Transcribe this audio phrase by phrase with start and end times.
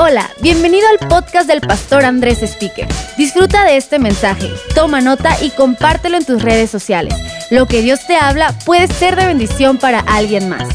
[0.00, 2.86] Hola, bienvenido al podcast del pastor Andrés Speaker.
[3.16, 7.16] Disfruta de este mensaje, toma nota y compártelo en tus redes sociales.
[7.50, 10.68] Lo que Dios te habla puede ser de bendición para alguien más.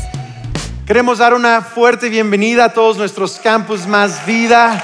[0.86, 4.84] Queremos dar una fuerte bienvenida a todos nuestros campus Más Vida.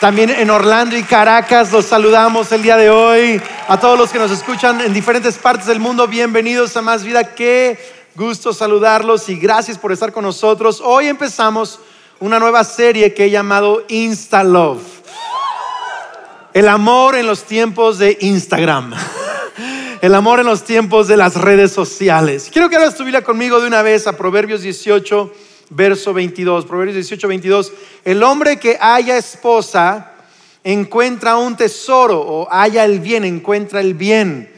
[0.00, 3.42] También en Orlando y Caracas los saludamos el día de hoy.
[3.68, 7.34] A todos los que nos escuchan en diferentes partes del mundo, bienvenidos a Más Vida.
[7.34, 7.78] Qué
[8.14, 10.80] gusto saludarlos y gracias por estar con nosotros.
[10.82, 11.78] Hoy empezamos
[12.22, 14.80] una nueva serie que he llamado Insta Love.
[16.54, 18.94] El amor en los tiempos de Instagram.
[20.00, 22.48] El amor en los tiempos de las redes sociales.
[22.52, 25.32] Quiero que hagas tu conmigo de una vez a Proverbios 18,
[25.70, 26.64] verso 22.
[26.64, 27.72] Proverbios 18, 22.
[28.04, 30.12] El hombre que haya esposa
[30.62, 34.48] encuentra un tesoro o haya el bien, encuentra el bien.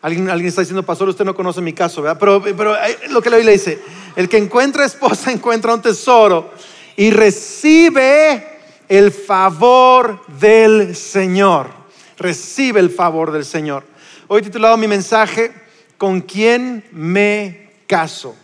[0.00, 2.18] Alguien, alguien está diciendo, pastor, usted no conoce mi caso, ¿verdad?
[2.20, 3.80] Pero, pero eh, lo que Biblia dice,
[4.14, 6.52] el que encuentra esposa encuentra un tesoro
[7.00, 8.46] y recibe
[8.86, 11.70] el favor del Señor.
[12.18, 13.84] Recibe el favor del Señor.
[14.28, 15.50] Hoy titulado mi mensaje,
[15.96, 18.36] ¿con quién me caso?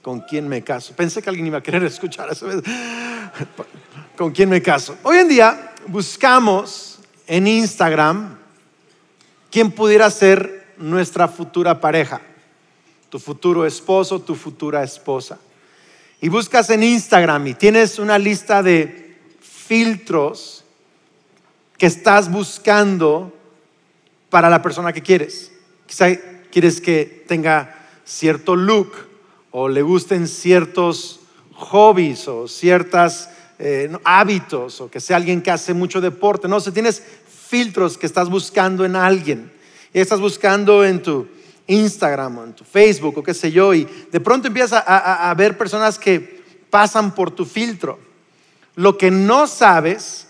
[0.00, 0.94] ¿Con quién me caso?
[0.94, 2.46] Pensé que alguien iba a querer escuchar eso.
[4.16, 4.96] ¿Con quién me caso?
[5.02, 8.38] Hoy en día buscamos en Instagram
[9.50, 12.20] quién pudiera ser nuestra futura pareja,
[13.10, 15.40] tu futuro esposo, tu futura esposa
[16.22, 20.64] y buscas en Instagram y tienes una lista de filtros
[21.76, 23.32] que estás buscando
[24.30, 25.50] para la persona que quieres.
[25.84, 26.14] Quizá
[26.52, 28.92] quieres que tenga cierto look
[29.50, 31.18] o le gusten ciertos
[31.54, 33.28] hobbies o ciertos
[33.58, 36.46] eh, hábitos o que sea alguien que hace mucho deporte.
[36.46, 37.02] No, o tienes
[37.48, 39.50] filtros que estás buscando en alguien
[39.92, 41.26] y estás buscando en tu
[41.66, 45.56] Instagram o en tu Facebook o qué sé yo, y de pronto empiezas a, ver
[45.56, 47.98] personas que pasan por tu filtro.
[48.74, 50.28] Lo que no sabes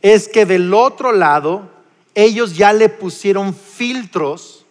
[0.00, 1.70] es que del otro lado
[2.14, 4.64] ellos ya le pusieron filtros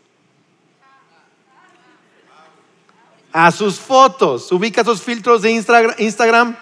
[3.31, 4.51] a sus fotos.
[4.51, 6.55] Ubica esos filtros de Instagram.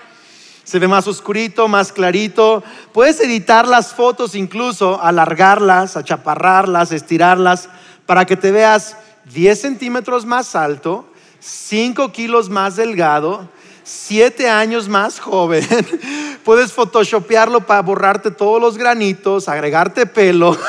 [0.64, 2.64] Se ve más oscurito, más clarito.
[2.94, 7.70] Puedes editar las fotos incluso, alargarlas, achaparrarlas, estirarlas,
[8.06, 8.96] para que te veas
[9.34, 11.06] 10 centímetros más alto,
[11.40, 13.48] 5 kilos más delgado,
[13.84, 15.68] 7 años más joven.
[16.44, 20.58] Puedes photoshopearlo para borrarte todos los granitos, agregarte pelo.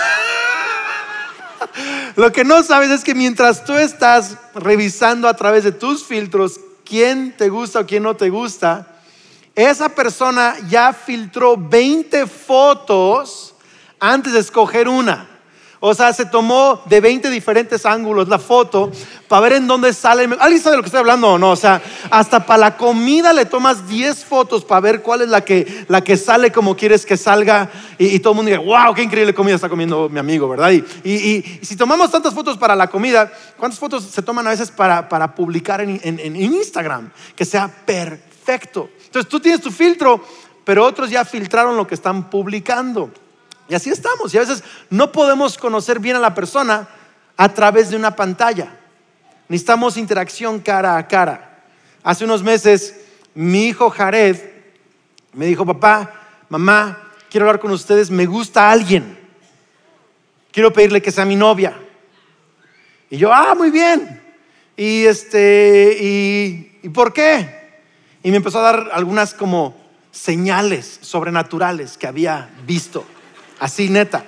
[2.17, 6.61] Lo que no sabes es que mientras tú estás revisando a través de tus filtros
[6.85, 8.89] quién te gusta o quién no te gusta,
[9.55, 13.55] esa persona ya filtró 20 fotos
[13.99, 15.29] antes de escoger una.
[15.83, 18.93] O sea, se tomó de 20 diferentes ángulos la foto
[19.29, 20.29] para ver en dónde sale.
[20.39, 21.53] ¿Alguien sabe de lo que estoy hablando o no?
[21.53, 21.81] O sea,
[22.11, 26.05] hasta para la comida le tomas 10 fotos para ver cuál es la que, la
[26.05, 27.71] que sale como quieres que salga.
[27.97, 30.71] Y, todo el mundo dice, wow, qué increíble comida está comiendo mi amigo, ¿verdad?
[30.71, 34.71] Y, y, si tomamos tantas fotos para la comida, ¿cuántas fotos se toman a veces
[34.71, 37.11] para, para publicar en, en Instagram?
[37.35, 38.91] Que sea perfecto.
[39.07, 40.23] Entonces tú tienes tu filtro,
[40.63, 43.11] pero otros ya filtraron lo que están publicando.
[43.71, 44.35] Y así estamos.
[44.35, 46.89] Y a veces no podemos conocer bien a la persona
[47.37, 48.77] a través de una pantalla.
[49.49, 51.63] Necesitamos interacción cara a cara.
[52.03, 52.97] Hace unos meses
[53.33, 54.39] mi hijo Jared
[55.33, 56.13] me dijo, papá,
[56.49, 56.99] mamá,
[57.31, 59.17] quiero hablar con ustedes, me gusta alguien.
[60.51, 61.81] Quiero pedirle que sea mi novia.
[63.09, 64.21] Y yo, ah, muy bien.
[64.77, 67.79] Y este, y, ¿y por qué?
[68.25, 69.77] Y me empezó a dar algunas como
[70.11, 73.07] señales sobrenaturales que había visto
[73.61, 74.25] así neta.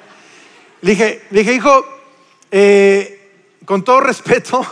[0.82, 1.84] Le dije, dije hijo,
[2.50, 3.30] eh,
[3.64, 4.64] con todo respeto,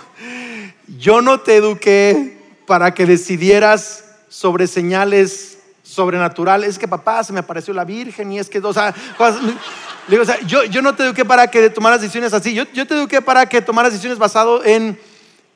[0.98, 6.71] yo no te eduqué para que decidieras sobre señales sobrenaturales.
[6.71, 8.94] Es que papá se me apareció la Virgen y es que, o sea,
[10.06, 12.54] digo, yo, yo, no te eduqué para que tomaras decisiones así.
[12.54, 14.98] Yo, yo te eduqué para que tomaras decisiones basado en,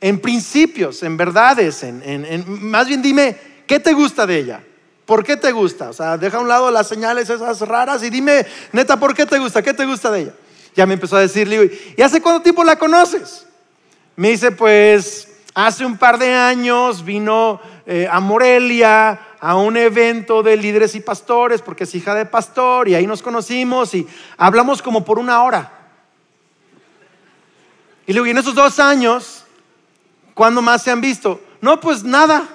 [0.00, 3.36] en principios, en verdades, en, en, más bien dime,
[3.66, 4.60] ¿qué te gusta de ella?
[5.06, 5.91] ¿Por qué te gusta?
[5.91, 9.27] O sea, deja a un lado las señales esas raras y dime, neta, ¿por qué
[9.27, 9.62] te gusta?
[9.62, 10.34] ¿Qué te gusta de ella?
[10.74, 11.48] Ya me empezó a decir,
[11.97, 13.47] ¿y hace cuánto tiempo la conoces?
[14.16, 20.42] Me dice, pues hace un par de años vino eh, a Morelia a un evento
[20.42, 24.07] de líderes y pastores, porque es hija de pastor, y ahí nos conocimos y
[24.39, 25.71] hablamos como por una hora.
[28.07, 29.45] Y le digo, ¿y en esos dos años,
[30.33, 31.42] cuándo más se han visto?
[31.60, 32.48] No, pues nada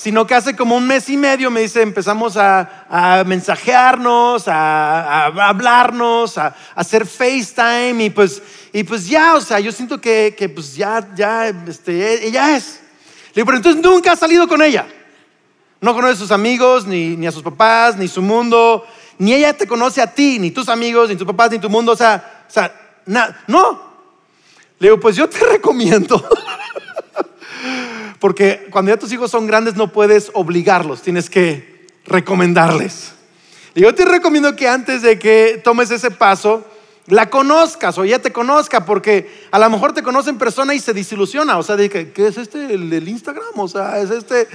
[0.00, 6.38] sino que hace como un mes y medio me dice, empezamos a, mensajearnos, a, hablarnos,
[6.38, 8.42] a, hacer FaceTime y pues,
[8.72, 12.80] y pues ya, o sea, yo siento que, pues ya, ya, este, ella es.
[13.26, 14.86] Le digo, pero entonces nunca has salido con ella.
[15.82, 18.86] No conoce a sus amigos, ni, ni a sus papás, ni su mundo,
[19.18, 21.92] ni ella te conoce a ti, ni tus amigos, ni tus papás, ni tu mundo.
[21.92, 22.74] O sea, o sea
[23.46, 23.82] no.
[24.78, 26.26] Le digo, pues yo te recomiendo.
[28.20, 33.12] Porque cuando ya tus hijos son grandes no puedes obligarlos, tienes que recomendarles.
[33.74, 36.66] Y yo te recomiendo que antes de que tomes ese paso,
[37.06, 40.80] la conozcas o ya te conozca, porque a lo mejor te conoce en persona y
[40.80, 41.58] se desilusiona.
[41.58, 42.72] O sea, de que, ¿qué es este?
[42.72, 43.58] El del Instagram.
[43.58, 44.48] O sea, es este.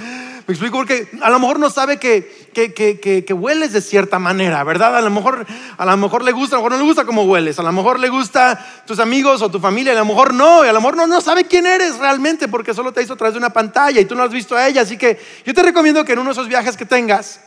[0.48, 4.20] Me explico porque a lo mejor no sabe que, que, que, que, hueles de cierta
[4.20, 4.96] manera, ¿verdad?
[4.96, 5.46] A lo, mejor,
[5.78, 7.58] a lo mejor le gusta, a lo mejor no le gusta cómo hueles.
[7.60, 10.64] A lo mejor le gusta tus amigos o tu familia, a lo mejor no.
[10.64, 13.18] Y a lo mejor no, no sabe quién eres realmente porque solo te hizo a
[13.18, 14.82] través de una pantalla y tú no has visto a ella.
[14.82, 17.42] Así que yo te recomiendo que en uno de esos viajes que tengas,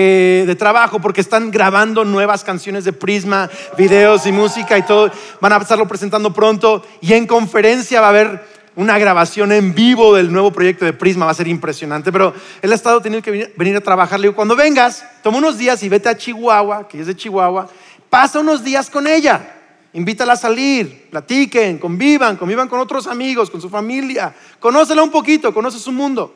[0.00, 5.10] de trabajo porque están grabando nuevas canciones de Prisma, videos y música y todo.
[5.40, 10.14] Van a estarlo presentando pronto y en conferencia va a haber una grabación en vivo
[10.14, 13.50] del nuevo proyecto de Prisma, va a ser impresionante, pero él ha estado teniendo que
[13.56, 14.20] venir, a trabajar.
[14.20, 17.68] Le digo, cuando vengas, toma unos días y vete a Chihuahua, que es de Chihuahua,
[18.08, 19.56] pasa unos días con ella.
[19.94, 24.32] Invítala a salir, platiquen, convivan, convivan con otros amigos, con su familia.
[24.60, 26.32] Conócela un poquito, conoce su mundo.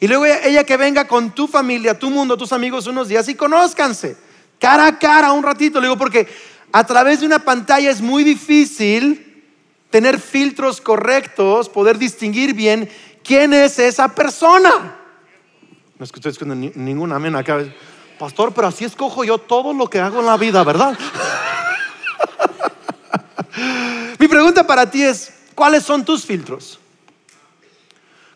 [0.00, 3.34] Y luego ella, que venga con tu familia, tu mundo, tus amigos unos días y
[3.34, 4.16] conózcanse
[4.64, 5.80] cara a cara un ratito.
[5.80, 6.26] Le digo, porque
[6.72, 9.44] a través de una pantalla es muy difícil
[9.90, 12.88] tener filtros correctos, poder distinguir bien
[13.22, 14.96] quién es esa persona.
[15.98, 16.30] No escuché
[16.74, 17.62] ningún amén acá.
[18.18, 20.98] Pastor, pero así escojo yo todo lo que hago en la vida, ¿verdad?
[24.18, 26.80] Mi pregunta para ti es, ¿cuáles son tus filtros?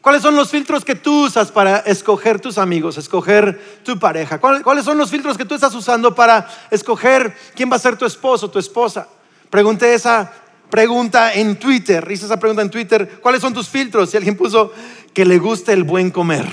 [0.09, 4.41] ¿Cuáles son los filtros que tú usas para escoger tus amigos, escoger tu pareja?
[4.41, 8.07] ¿Cuáles son los filtros que tú estás usando para escoger quién va a ser tu
[8.07, 9.07] esposo, tu esposa?
[9.51, 10.33] Pregunté esa
[10.71, 14.15] pregunta en Twitter, hice esa pregunta en Twitter, ¿cuáles son tus filtros?
[14.15, 14.73] Y alguien puso
[15.13, 16.47] que le guste el buen comer.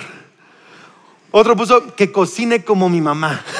[1.31, 3.41] Otro puso que cocine como mi mamá.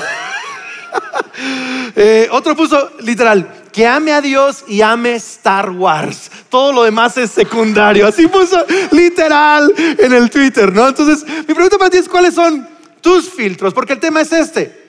[1.98, 6.30] Eh, otro puso literal, que ame a Dios y ame Star Wars.
[6.50, 8.08] Todo lo demás es secundario.
[8.08, 10.88] Así puso literal en el Twitter, ¿no?
[10.88, 12.68] Entonces, mi pregunta para ti es, ¿cuáles son
[13.02, 13.74] tus filtros?
[13.74, 14.86] Porque el tema es este.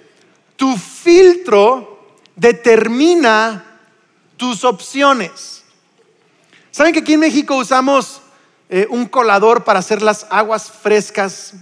[0.56, 3.64] Tu filtro determina
[4.36, 5.64] tus opciones.
[6.70, 8.20] ¿Saben que aquí en México usamos
[8.68, 11.54] eh, un colador para hacer las aguas frescas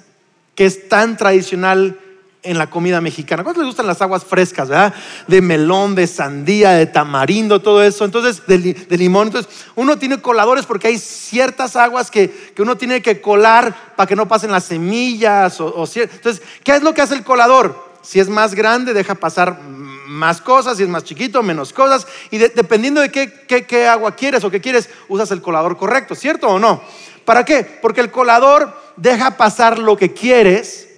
[0.54, 2.00] que es tan tradicional
[2.44, 3.42] en la comida mexicana.
[3.42, 4.94] ¿Cuántos les gustan las aguas frescas, verdad?
[5.26, 8.04] De melón, de sandía, de tamarindo, todo eso.
[8.04, 9.28] Entonces, de, limón.
[9.28, 14.14] Entonces, uno tiene coladores porque hay ciertas aguas que, uno tiene que colar para que
[14.14, 15.58] no pasen las semillas.
[15.60, 17.92] O, entonces, ¿qué es lo que hace el colador?
[18.02, 22.06] Si es más grande, deja pasar más cosas, si es más chiquito, menos cosas.
[22.30, 26.48] Y dependiendo de qué, qué agua quieres o qué quieres, usas el colador correcto, ¿cierto
[26.48, 26.82] o no?
[27.24, 27.64] ¿Para qué?
[27.80, 30.88] Porque el colador deja pasar lo que quieres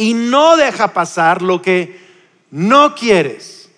[0.00, 2.00] y no deja pasar lo que
[2.50, 3.68] no quieres.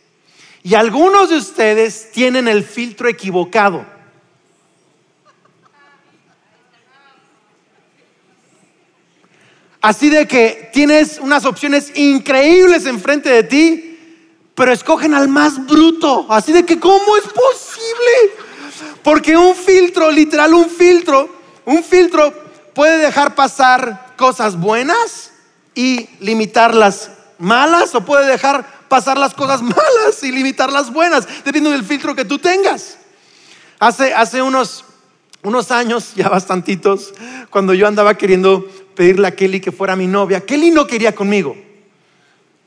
[0.63, 3.85] Y algunos de ustedes tienen el filtro equivocado.
[9.81, 13.99] Así de que tienes unas opciones increíbles enfrente de ti,
[14.55, 16.27] pero escogen al más bruto.
[16.31, 18.93] Así de que, ¿cómo es posible?
[19.03, 21.29] Porque un filtro, literal, un filtro,
[21.65, 22.33] un filtro
[22.75, 25.32] puede dejar pasar cosas buenas
[25.75, 31.27] y limitar las malas o puede dejar pasar las cosas malas y limitar las buenas,
[31.27, 32.99] dependiendo del filtro que tú tengas.
[33.79, 34.85] Hace, hace unos,
[35.43, 37.15] unos años, ya bastantitos,
[37.51, 41.57] cuando yo andaba queriendo pedirle a Kelly que fuera mi novia, Kelly no quería conmigo.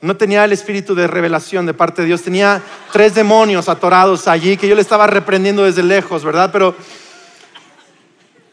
[0.02, 4.58] No tenía el espíritu de revelación de parte de Dios, tenía tres demonios atorados allí
[4.58, 6.50] que yo le estaba reprendiendo desde lejos, ¿verdad?
[6.52, 6.74] Pero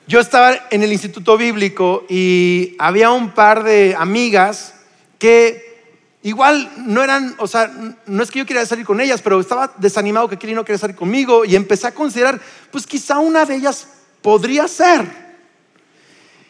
[0.07, 4.75] yo estaba en el instituto bíblico y había un par de amigas
[5.17, 5.73] que
[6.23, 7.71] igual no eran, o sea,
[8.05, 10.79] no es que yo quería salir con ellas, pero estaba desanimado que Kelly no quería
[10.79, 12.39] salir conmigo y empecé a considerar,
[12.71, 13.87] pues quizá una de ellas
[14.21, 15.23] podría ser.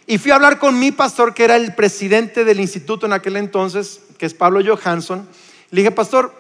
[0.06, 3.38] Y fui a hablar con mi pastor, que era el presidente del instituto en aquel
[3.38, 5.28] entonces, que es Pablo Johansson.
[5.70, 6.34] Le dije, pastor,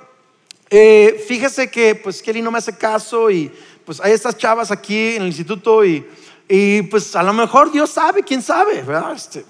[0.69, 3.51] eh, fíjese que pues Kelly no me hace caso y
[3.85, 6.05] pues hay estas chavas aquí en el instituto y
[6.47, 9.13] y pues a lo mejor Dios sabe, quién sabe, ¿verdad?
[9.13, 9.45] Este,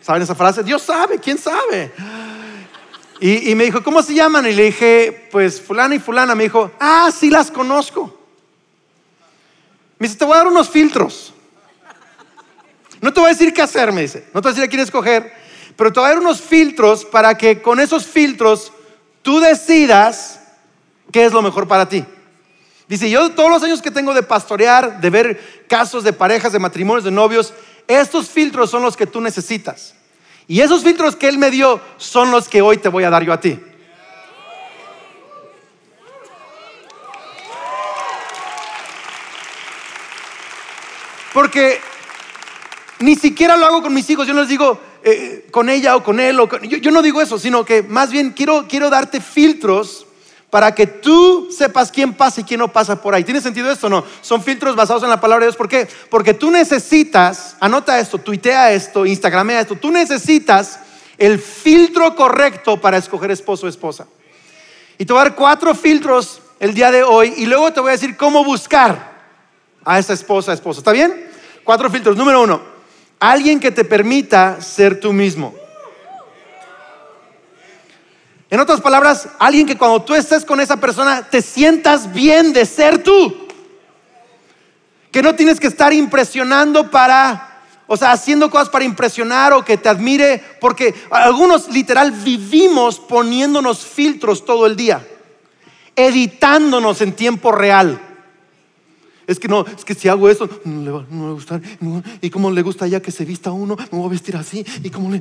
[0.00, 0.62] ¿Saben esa frase?
[0.62, 1.92] Dios sabe, quién sabe.
[3.20, 4.46] Y, me dijo, ¿cómo se llaman?
[4.46, 6.34] Y le dije, pues fulana y fulana.
[6.34, 8.16] Me dijo, ah, sí las conozco.
[9.98, 11.34] Me dice, te voy a dar unos filtros.
[13.00, 14.28] No te voy a decir qué hacer, me dice.
[14.32, 15.32] No te voy a decir a quién escoger.
[15.76, 18.72] Pero te voy a dar unos filtros para que con esos filtros
[19.22, 20.40] tú decidas
[21.12, 22.04] qué es lo mejor para ti.
[22.88, 26.58] Dice, yo todos los años que tengo de pastorear, de ver casos de parejas, de
[26.58, 27.52] matrimonios, de novios,
[27.86, 29.94] estos filtros son los que tú necesitas.
[30.46, 33.22] Y esos filtros que Él me dio son los que hoy te voy a dar
[33.22, 33.60] yo a ti.
[41.38, 41.80] Porque
[42.98, 44.26] ni siquiera lo hago con mis hijos.
[44.26, 46.40] Yo no les digo eh, con ella o con él.
[46.40, 50.07] O yo, no digo eso, sino que más bien quiero, quiero darte filtros
[50.50, 53.24] para que tú sepas quién pasa y quién no pasa por ahí.
[53.24, 54.04] ¿Tiene sentido esto o no?
[54.22, 55.56] Son filtros basados en la palabra de Dios.
[55.56, 55.86] ¿Por qué?
[56.10, 60.80] Porque tú necesitas, anota esto, tuitea esto, instagramea esto, tú necesitas
[61.18, 64.06] el filtro correcto para escoger esposo o esposa.
[64.96, 67.90] Y te voy a dar cuatro filtros el día de hoy y luego te voy
[67.90, 69.18] a decir cómo buscar
[69.84, 70.80] a esa esposa, esposo.
[70.80, 71.28] ¿Está bien?
[71.62, 72.16] Cuatro filtros.
[72.16, 72.62] Número uno,
[73.20, 75.54] alguien que te permita ser tú mismo.
[78.50, 82.64] En otras palabras, alguien que cuando tú estés con esa persona te sientas bien de
[82.64, 83.46] ser tú.
[85.10, 89.76] Que no tienes que estar impresionando para, o sea, haciendo cosas para impresionar o que
[89.76, 95.06] te admire, porque algunos literal vivimos poniéndonos filtros todo el día,
[95.94, 98.00] editándonos en tiempo real.
[99.26, 101.60] Es que no, es que si hago eso, no le va, a gustar.
[102.22, 104.64] y como le gusta ya que se vista uno, me voy a vestir así.
[104.82, 105.20] Y como le.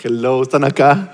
[0.00, 1.12] Hello, están acá.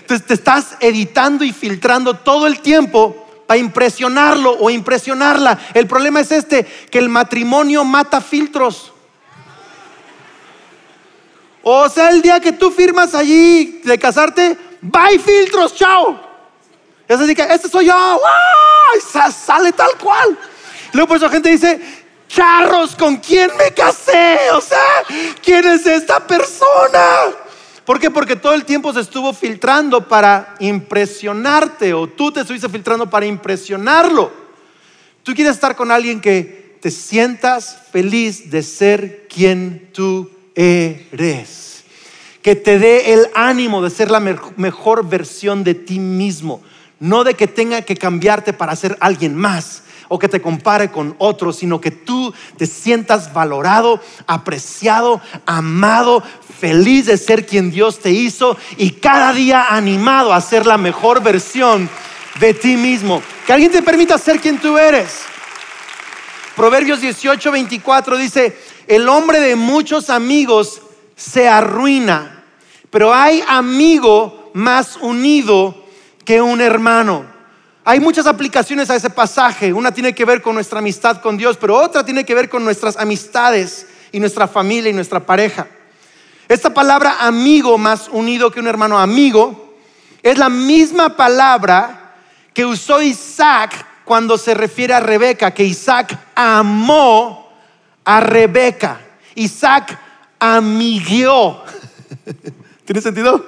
[0.00, 5.58] Entonces te estás editando y filtrando todo el tiempo para impresionarlo o impresionarla.
[5.74, 8.92] El problema es este, que el matrimonio mata filtros.
[11.62, 16.18] O sea, el día que tú firmas allí de casarte, bye filtros, chao.
[17.06, 18.20] Es así que, este soy yo,
[19.30, 20.38] sale tal cual.
[20.94, 21.80] Luego por eso la gente dice,
[22.28, 24.50] charros, ¿con quién me casé?
[24.52, 25.04] O sea,
[25.42, 27.41] ¿quién es esta persona?
[27.84, 28.10] ¿Por qué?
[28.10, 33.26] Porque todo el tiempo se estuvo filtrando para impresionarte o tú te estuviste filtrando para
[33.26, 34.30] impresionarlo.
[35.22, 41.84] Tú quieres estar con alguien que te sientas feliz de ser quien tú eres.
[42.40, 46.62] Que te dé el ánimo de ser la mejor versión de ti mismo.
[47.00, 51.14] No de que tenga que cambiarte para ser alguien más o que te compare con
[51.16, 56.22] otros, sino que tú te sientas valorado, apreciado, amado,
[56.62, 61.20] feliz de ser quien Dios te hizo y cada día animado a ser la mejor
[61.20, 61.90] versión
[62.38, 63.20] de ti mismo.
[63.44, 65.22] Que alguien te permita ser quien tú eres.
[66.54, 70.82] Proverbios 18, 24 dice, el hombre de muchos amigos
[71.16, 72.44] se arruina,
[72.90, 75.84] pero hay amigo más unido
[76.24, 77.26] que un hermano.
[77.82, 79.72] Hay muchas aplicaciones a ese pasaje.
[79.72, 82.62] Una tiene que ver con nuestra amistad con Dios, pero otra tiene que ver con
[82.62, 85.66] nuestras amistades y nuestra familia y nuestra pareja.
[86.52, 89.74] Esta palabra amigo más unido que un hermano amigo
[90.22, 92.12] es la misma palabra
[92.52, 97.50] que usó Isaac cuando se refiere a Rebeca, que Isaac amó
[98.04, 99.00] a Rebeca.
[99.34, 99.98] Isaac
[100.38, 101.62] amiguió.
[102.84, 103.46] ¿Tiene sentido?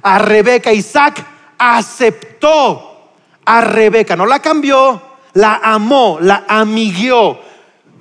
[0.00, 0.72] A Rebeca.
[0.72, 1.26] Isaac
[1.58, 3.10] aceptó
[3.44, 4.14] a Rebeca.
[4.14, 7.36] No la cambió, la amó, la amiguió.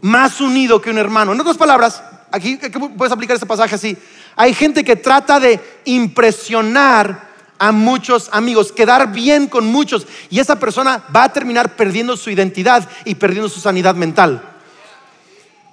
[0.01, 1.33] Más unido que un hermano.
[1.33, 2.60] En otras palabras, aquí
[2.95, 3.98] puedes aplicar este pasaje así.
[4.35, 10.59] Hay gente que trata de impresionar a muchos amigos, quedar bien con muchos, y esa
[10.59, 14.53] persona va a terminar perdiendo su identidad y perdiendo su sanidad mental.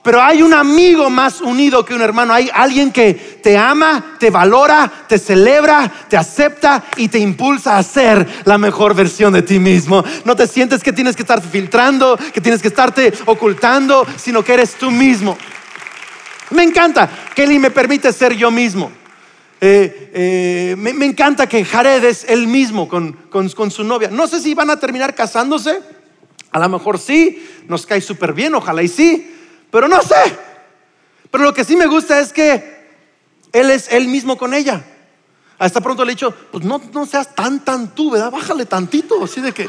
[0.02, 2.32] Pero hay un amigo más unido que un hermano.
[2.32, 3.12] Hay alguien que
[3.42, 8.94] te ama, te valora, te celebra, te acepta y te impulsa a ser la mejor
[8.94, 10.02] versión de ti mismo.
[10.24, 14.54] No te sientes que tienes que estar filtrando, que tienes que estarte ocultando, sino que
[14.54, 15.36] eres tú mismo.
[16.50, 18.90] Me encanta que Eli me permite ser yo mismo.
[19.61, 24.09] Eh, eh, me, encanta que Jared es él mismo con, con, su novia.
[24.11, 25.80] No sé si van a terminar casándose.
[26.50, 29.37] A lo mejor sí, nos cae súper bien, ojalá y sí.
[29.71, 30.16] Pero no sé.
[31.30, 32.80] Pero lo que sí me gusta es que
[33.52, 34.83] él es él mismo con ella.
[35.59, 38.30] Hasta pronto le he dicho, pues no, no seas tan, tan tú, ¿verdad?
[38.30, 39.69] Bájale tantito, así de que...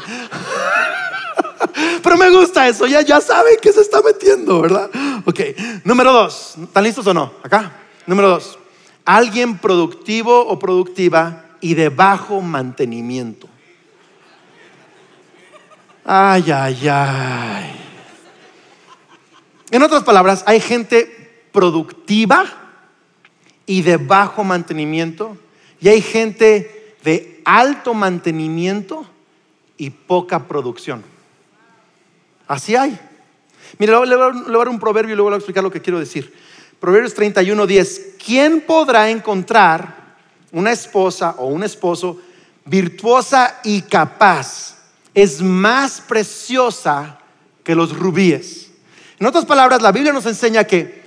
[2.02, 4.90] Pero me gusta eso, ya, ya saben que se está metiendo, ¿verdad?
[5.24, 5.40] Ok,
[5.84, 7.32] número dos, ¿están listos o no?
[7.42, 7.72] Acá,
[8.06, 8.58] número dos,
[9.04, 13.48] alguien productivo o productiva y de bajo mantenimiento.
[16.04, 17.76] Ay, ay, ay.
[19.70, 22.44] En otras palabras, hay gente productiva
[23.66, 25.36] y de bajo mantenimiento
[25.80, 29.06] y hay gente de alto mantenimiento
[29.76, 31.11] y poca producción.
[32.52, 33.00] Así hay.
[33.78, 35.80] Mira, le voy a dar un proverbio y luego le voy a explicar lo que
[35.80, 36.34] quiero decir.
[36.78, 38.16] Proverbios 31, 10.
[38.22, 40.16] ¿Quién podrá encontrar
[40.50, 42.20] una esposa o un esposo
[42.66, 44.76] virtuosa y capaz?
[45.14, 47.20] Es más preciosa
[47.64, 48.70] que los rubíes.
[49.18, 51.04] En otras palabras, la Biblia nos enseña que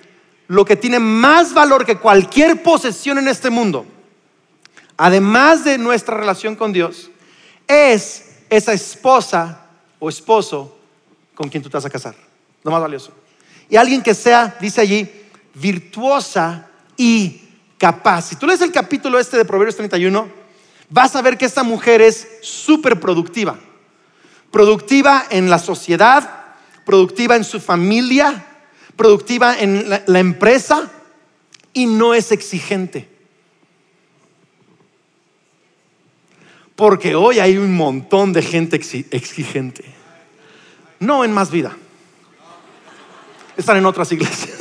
[0.48, 3.86] lo que tiene más valor que cualquier posesión en este mundo,
[4.98, 7.12] además de nuestra relación con Dios,
[7.68, 9.68] es esa esposa
[10.00, 10.75] o esposo
[11.36, 12.16] con quien tú te vas a casar.
[12.64, 13.12] Lo más valioso.
[13.70, 15.10] Y alguien que sea, dice allí,
[15.54, 17.42] virtuosa y
[17.78, 18.30] capaz.
[18.30, 20.28] Si tú lees el capítulo este de Proverbios 31,
[20.90, 23.58] vas a ver que esta mujer es súper productiva.
[24.52, 26.46] Productiva en la sociedad,
[26.86, 28.46] productiva en su familia,
[28.96, 30.90] productiva en la, empresa
[31.74, 33.10] y no es exigente.
[36.76, 39.86] Porque hoy hay un montón de gente exigente.
[41.00, 41.76] No en más vida.
[43.58, 44.58] Están en otras iglesias.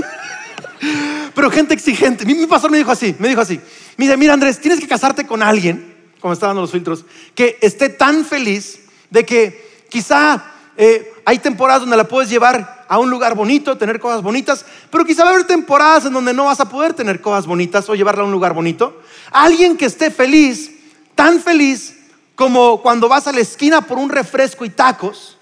[1.34, 2.24] Pero gente exigente.
[2.24, 3.60] Mi, pastor me dijo así, me dijo así.
[3.96, 7.88] Mira, mira Andrés, tienes que casarte con alguien, como está dando los filtros, que esté
[7.88, 10.44] tan feliz de que quizá
[10.76, 15.04] eh, hay temporadas donde la puedes llevar a un lugar bonito, tener cosas bonitas, pero
[15.04, 17.94] quizá va a haber temporadas en donde no vas a poder tener cosas bonitas o
[17.94, 19.00] llevarla a un lugar bonito.
[19.30, 20.70] Alguien que esté feliz,
[21.14, 21.96] tan feliz
[22.34, 25.38] como cuando vas a la esquina por un refresco y tacos,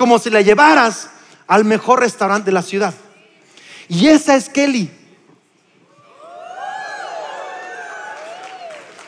[0.00, 1.10] como si la llevaras
[1.46, 2.94] al mejor restaurante de la ciudad.
[3.86, 4.90] Y esa es Kelly.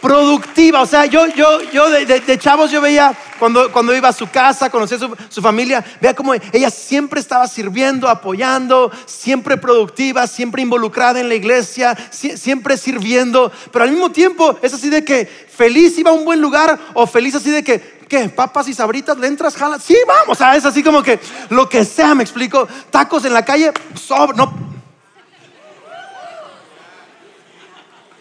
[0.03, 0.83] productiva.
[0.83, 4.69] O sea, yo, yo, yo de, chavos yo veía cuando, cuando iba a su casa,
[4.69, 11.21] conocía su, su familia, veía como ella siempre estaba sirviendo, apoyando, siempre productiva, siempre involucrada
[11.21, 16.11] en la iglesia, siempre sirviendo, pero al mismo tiempo es así de que feliz iba
[16.11, 18.28] a un buen lugar o feliz así de que ¿Qué?
[18.28, 19.16] ¿Papas y sabritas?
[19.16, 19.57] ¿Le entras?
[19.57, 19.78] Jala?
[19.78, 20.28] Sí, vamos.
[20.28, 22.69] O sea, es así como que lo que sea, me explico.
[22.90, 23.73] Tacos en la calle,
[24.37, 24.52] no,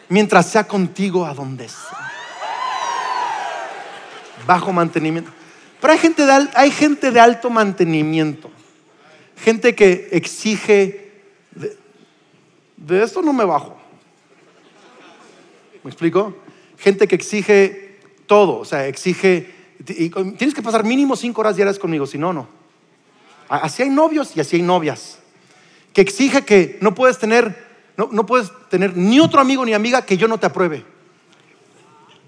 [0.07, 2.09] mientras sea contigo a donde sea.
[4.47, 5.29] Bajo mantenimiento.
[5.81, 8.49] Pero hay gente de, hay gente de alto mantenimiento.
[9.35, 11.25] Gente que exige,
[12.77, 13.77] de, esto no me bajo.
[15.83, 16.33] ¿Me explico?
[16.77, 22.05] Gente que exige todo, o sea, exige, tienes que pasar mínimo cinco horas diarias conmigo,
[22.05, 22.47] si no, no.
[23.49, 25.19] Así hay novios y así hay novias.
[25.93, 30.17] Que exige que no puedes tener no, puedes tener ni otro amigo ni amiga que
[30.17, 30.83] yo no te apruebe.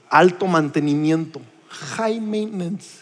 [0.09, 2.99] Alto mantenimiento, high maintenance,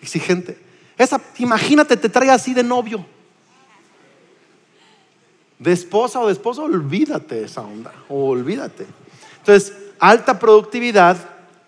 [0.00, 0.58] exigente.
[0.96, 3.04] Esa, imagínate, te trae así de novio.
[5.58, 8.86] De esposa o de esposo, olvídate esa onda, olvídate.
[9.38, 11.16] Entonces, alta productividad,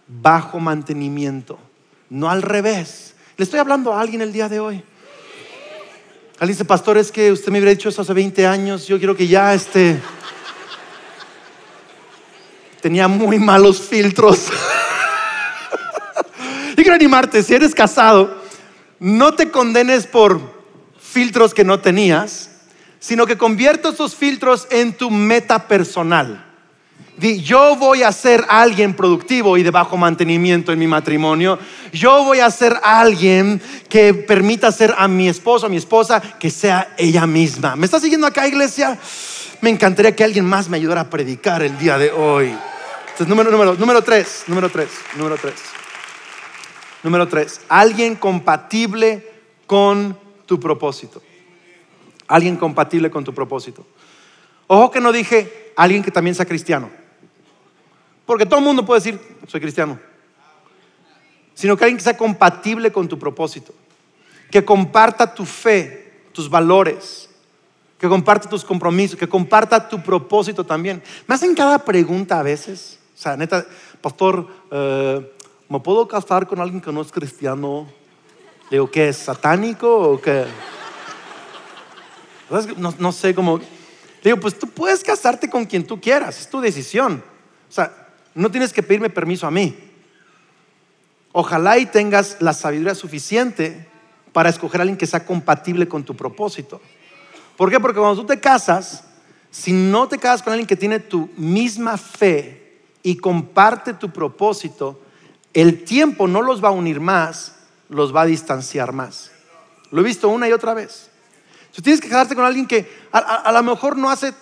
[0.07, 1.59] bajo mantenimiento,
[2.11, 3.15] no al revés.
[3.37, 4.83] Le estoy hablando a alguien el día de hoy.
[6.41, 9.17] Alguien dice, pastor, es que usted me hubiera dicho eso hace 20 años, yo quiero
[9.17, 10.01] que ya esté
[12.81, 14.47] tenía muy malos filtros.
[16.73, 18.43] y quiero animarte, si eres casado,
[18.99, 20.41] no te condenes por
[20.99, 22.51] filtros que no tenías,
[23.01, 26.45] sino que convierta esos filtros en tu meta personal.
[27.21, 31.59] Yo voy a ser alguien productivo y de bajo mantenimiento en mi matrimonio.
[31.93, 36.51] Yo voy a ser alguien que permita ser a mi esposo, a mi esposa, que
[36.51, 37.75] sea ella misma.
[37.75, 38.97] ¿Me está siguiendo acá, iglesia?
[39.61, 42.55] Me encantaría que alguien más me ayudara a predicar el día de hoy.
[43.11, 45.55] Entonces, número, número, número tres, número tres, número tres.
[47.03, 49.27] Número tres, alguien compatible
[49.67, 51.21] con tu propósito.
[52.29, 53.85] Alguien compatible con tu propósito.
[54.69, 56.91] Ojo que no dije alguien que también sea cristiano.
[58.29, 59.99] Porque todo el mundo puede decir, soy cristiano.
[61.55, 63.73] Sino que alguien que sea compatible con tu propósito.
[64.51, 67.31] Que comparta tu fe, tus valores,
[67.99, 71.03] que comparte tus compromisos, que comparta tu propósito también.
[71.27, 72.99] Me hacen cada pregunta a veces.
[73.15, 73.65] O sea, neta,
[74.03, 75.33] pastor, eh,
[75.71, 77.89] ¿me puedo casar con alguien que no es cristiano?
[78.69, 79.17] Le digo, ¿qué es?
[79.17, 80.45] ¿Satánico o qué?
[82.77, 83.57] No, no sé cómo.
[83.57, 83.65] Le
[84.23, 87.25] digo, pues tú puedes casarte con quien tú quieras, es tu decisión.
[87.67, 88.05] O sea,
[88.39, 89.77] no tienes que pedirme permiso a mí.
[91.33, 93.89] Ojalá y tengas la sabiduría suficiente
[94.33, 96.81] para escoger a alguien que sea compatible con tu propósito.
[97.57, 97.81] ¿Por qué?
[97.81, 99.05] Porque cuando tú te casas,
[99.51, 105.01] si no te casas con alguien que tiene tu misma fe y comparte tu propósito,
[105.53, 107.57] el tiempo no los va a unir más,
[107.89, 109.33] los va a distanciar más.
[109.91, 111.11] Lo he visto una y otra vez.
[111.73, 114.33] Si tienes que casarte con alguien que a, lo mejor no hace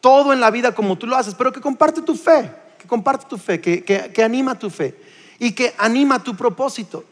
[0.00, 2.50] todo en la vida como tú lo haces, pero que comparte tu fe,
[2.84, 4.94] que comparte tu fe, que, que anima tu fe
[5.38, 7.02] y que anima tu propósito.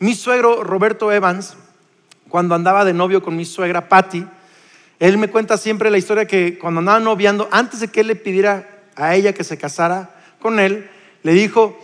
[0.00, 1.54] Mi suegro Roberto Evans,
[2.28, 4.26] cuando andaba de novio con mi suegra Patty,
[4.98, 8.16] él me cuenta siempre la historia que cuando andaba noviando, antes de que él le
[8.16, 10.90] pidiera a ella que se casara con él,
[11.22, 11.78] le dijo,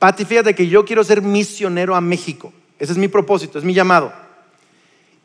[0.00, 2.52] Pati, fíjate que yo quiero ser misionero a México.
[2.80, 4.12] Ese es mi propósito, es mi llamado.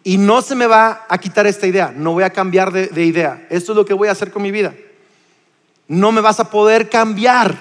[0.03, 3.03] Y no se me va a quitar esta idea, no voy a cambiar de, de
[3.03, 3.47] idea.
[3.49, 4.75] Esto es lo que voy a hacer con mi vida.
[5.93, 7.55] No me vas a poder cambiar,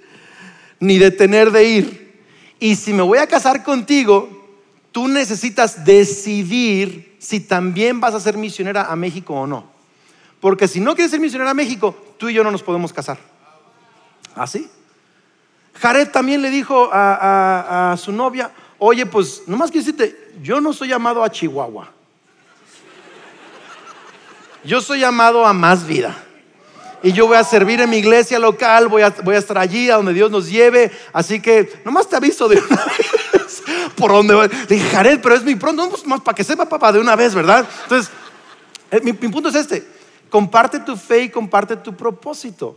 [0.80, 2.22] ni detener de ir.
[2.58, 4.28] Y si me voy a casar contigo,
[4.92, 9.64] tú necesitas decidir si también vas a ser misionera a México o no.
[10.40, 13.18] Porque si no quieres ser misionera a México, tú y yo no nos podemos casar.
[14.34, 14.68] ¿Así?
[15.74, 20.72] Jared también le dijo a, a- su novia, oye, pues nomás quiero decirte, yo no
[20.74, 21.90] soy llamado a Chihuahua.
[24.62, 26.22] Yo soy llamado a más vida.
[27.06, 29.88] Y yo voy a servir en mi iglesia local, voy a, voy a estar allí
[29.88, 30.90] a donde Dios nos lleve.
[31.12, 32.84] Así que nomás te aviso de una
[33.32, 33.62] vez
[33.94, 34.50] por dónde voy.
[34.68, 37.14] Dije, Jared, pero es muy pronto, no, pues más para que sepa papá de una
[37.14, 37.64] vez, ¿verdad?
[37.84, 38.10] Entonces,
[38.90, 39.86] eh, mi, mi punto es este,
[40.30, 42.76] comparte tu fe y comparte tu propósito.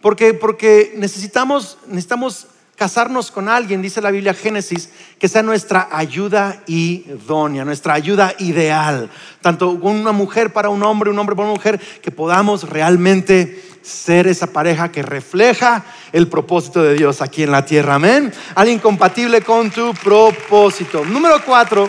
[0.00, 6.62] Porque, porque necesitamos, necesitamos casarnos con alguien, dice la Biblia Génesis, que sea nuestra ayuda
[6.66, 9.10] idónea, nuestra ayuda ideal.
[9.40, 14.26] Tanto una mujer para un hombre, un hombre para una mujer, que podamos realmente ser
[14.26, 17.96] esa pareja que refleja el propósito de Dios aquí en la tierra.
[17.96, 18.32] Amén.
[18.54, 21.04] Alguien compatible con tu propósito.
[21.04, 21.88] Número cuatro,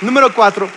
[0.00, 0.68] número cuatro,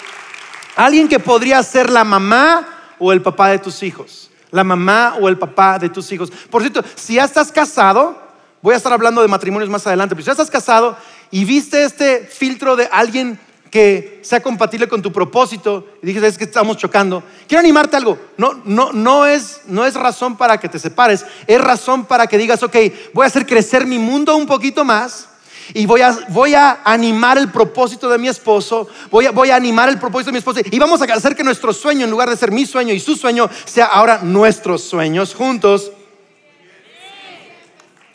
[0.76, 4.32] alguien que podría ser la mamá o el papá de tus hijos.
[4.50, 6.32] La mamá o el papá de tus hijos.
[6.50, 8.27] Por cierto, si ya estás casado,
[8.62, 10.98] voy a estar hablando de matrimonios más adelante, pero si ya estás casado
[11.32, 13.40] y viste este filtro de alguien
[13.70, 18.00] que sea compatible con tu propósito y dices, es que estamos chocando, quiero animarte a
[18.00, 18.18] algo.
[18.38, 22.38] No, no, no, es, no es razón para que te separes, es razón para que
[22.38, 22.76] digas, ok,
[23.14, 25.30] voy a hacer crecer mi mundo un poquito más
[25.74, 29.56] y voy a, voy a animar el propósito de mi esposo, voy a, voy a
[29.56, 32.30] animar el propósito de mi esposa y vamos a hacer que nuestro sueño, en lugar
[32.30, 35.92] de ser mi sueño y su sueño, sea ahora nuestros sueños juntos.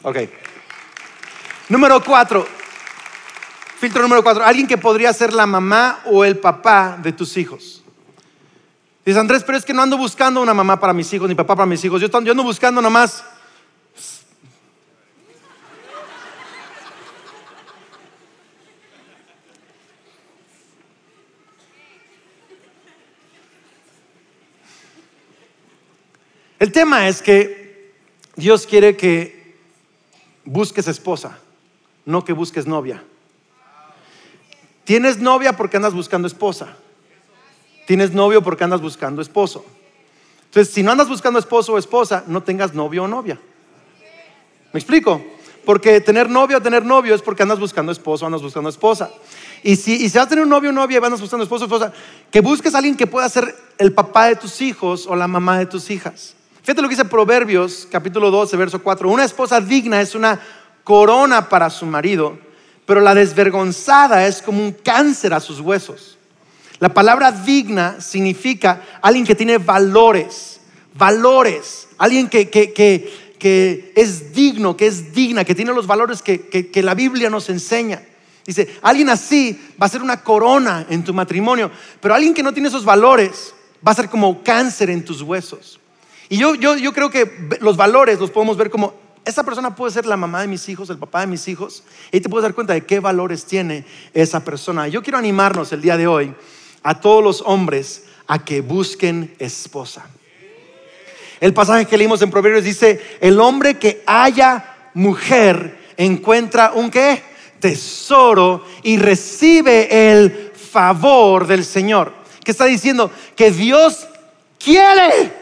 [0.03, 0.17] Ok.
[1.69, 2.47] Número cuatro.
[3.79, 4.45] Filtro número cuatro.
[4.45, 7.83] Alguien que podría ser la mamá o el papá de tus hijos.
[9.05, 11.57] Dice Andrés, pero es que no ando buscando una mamá para mis hijos ni papá
[11.57, 12.01] para mis hijos.
[12.01, 13.25] Yo, yo ando buscando nomás
[26.63, 27.91] El tema es que
[28.37, 29.32] Dios quiere que
[30.45, 31.39] busques esposa,
[32.05, 33.03] no que busques novia.
[34.85, 36.77] Tienes novia porque andas buscando esposa.
[37.87, 39.65] Tienes novio porque andas buscando esposo.
[40.47, 43.41] Entonces, si no andas buscando esposo o esposa, no tengas novio o novia.
[44.73, 45.23] ¿Me explico?
[45.65, 49.11] Porque tener novio o tener novio es porque andas buscando esposo o andas buscando esposa.
[49.63, 51.65] Y si, y si vas a tener un novio o novia y andas buscando esposo
[51.65, 51.93] o esposa,
[52.31, 55.59] que busques a alguien que pueda ser el papá de tus hijos o la mamá
[55.59, 56.35] de tus hijas.
[56.63, 59.11] Fíjate lo que dice Proverbios, capítulo 12, verso 4.
[59.11, 60.41] Una esposa digna es una
[60.85, 62.39] corona para su marido,
[62.87, 66.19] pero la desvergonzada es como un cáncer a sus huesos.
[66.79, 70.61] La palabra digna significa alguien que tiene valores,
[70.95, 76.23] valores, alguien que, que, que, que es digno, que es digna, que tiene los valores
[76.23, 78.03] que, la Biblia nos enseña.
[78.47, 82.53] Dice, alguien así va a ser una corona en tu matrimonio, pero alguien que no
[82.53, 83.53] tiene esos valores
[83.85, 85.81] va a ser como cáncer en tus huesos.
[86.29, 87.31] Y yo, yo, yo creo que
[87.61, 90.91] los valores los podemos ver como, esa persona puede ser la mamá de mis hijos,
[90.91, 94.45] el papá de mis hijos, y te puedes dar cuenta de qué valores tiene esa
[94.45, 94.89] persona.
[94.89, 96.35] Yo quiero animarnos el día de hoy
[96.83, 100.07] a todos los hombres a que busquen esposa.
[101.41, 107.23] El pasaje que leímos en Proverbios dice, el hombre que haya mujer encuentra un qué?
[107.61, 112.13] Tesoro y recibe el favor del Señor.
[112.45, 113.11] ¿Qué está diciendo?
[113.37, 114.07] Que Dios
[114.59, 115.42] quiere.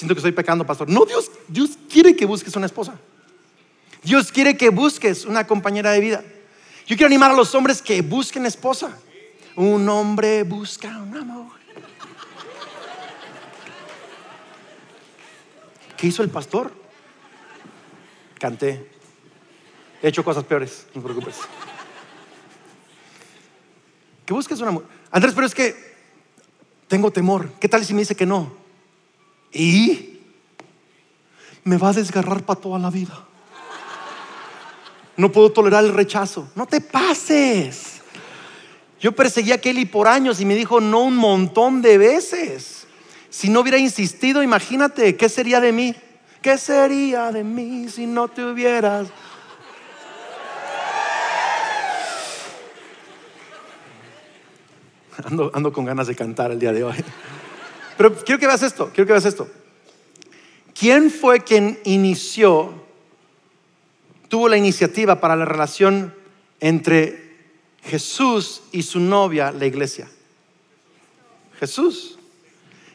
[0.00, 0.88] Siento que estoy pecando, pastor.
[0.88, 2.94] No, Dios, Dios quiere que busques una esposa.
[4.02, 6.24] Dios quiere que busques una compañera de vida.
[6.86, 8.96] Yo quiero animar a los hombres que busquen esposa.
[9.56, 11.60] Un hombre busca una mujer.
[15.98, 16.72] ¿Qué hizo el pastor?
[18.38, 18.90] Canté.
[20.02, 21.36] He hecho cosas peores, no te preocupes.
[24.24, 24.88] Que busques una mujer.
[25.10, 25.76] Andrés, pero es que
[26.88, 27.52] tengo temor.
[27.60, 28.59] ¿Qué tal si me dice que no?
[29.52, 30.20] Y
[31.64, 33.26] me va a desgarrar para toda la vida.
[35.16, 36.48] No puedo tolerar el rechazo.
[36.54, 38.00] No te pases.
[39.00, 42.86] Yo perseguí a Kelly por años y me dijo no un montón de veces.
[43.28, 45.94] Si no hubiera insistido, imagínate, ¿qué sería de mí?
[46.42, 49.08] ¿Qué sería de mí si no te hubieras?
[55.24, 56.96] Ando, ando con ganas de cantar el día de hoy.
[58.00, 59.46] Pero quiero que veas esto, quiero que veas esto.
[60.72, 62.72] ¿Quién fue quien inició,
[64.30, 66.14] tuvo la iniciativa para la relación
[66.60, 67.36] entre
[67.82, 70.08] Jesús y su novia, la iglesia?
[71.58, 72.18] Jesús.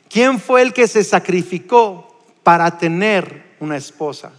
[0.10, 4.32] ¿Quién fue el que se sacrificó para tener una esposa?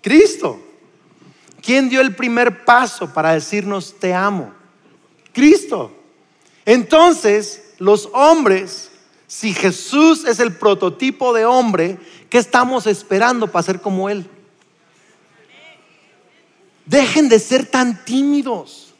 [0.00, 0.58] Cristo.
[1.60, 4.54] ¿Quién dio el primer paso para decirnos te amo?
[5.34, 5.94] Cristo.
[6.64, 8.90] Entonces, los hombres,
[9.34, 11.98] si Jesús es el prototipo de hombre,
[12.30, 14.24] ¿qué estamos esperando para ser como Él?
[16.86, 18.94] Dejen de ser tan tímidos.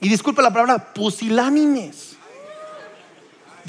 [0.00, 2.14] Y disculpe la palabra, pusilánimes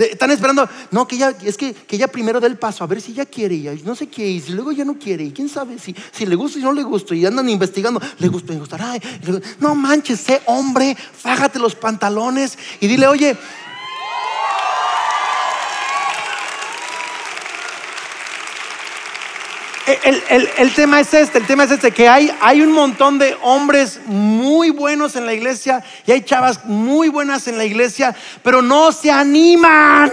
[0.04, 3.00] están esperando, no, que ella, es que, que ella primero dé el paso, a ver
[3.02, 5.48] si ella quiere, y no sé qué, y si luego ya no quiere, y quién
[5.48, 8.60] sabe si, si le gusta y no le gusta, y andan investigando, le gusta, me
[8.60, 8.94] gustará.
[9.60, 13.38] No manches, sé hombre, fájate los pantalones y dile, oye,
[19.86, 24.00] El, tema es este, el tema es este, que hay, hay un montón de hombres
[24.08, 28.92] muy buenos en la iglesia y hay chavas muy buenas en la iglesia, pero no
[28.92, 30.12] se animan.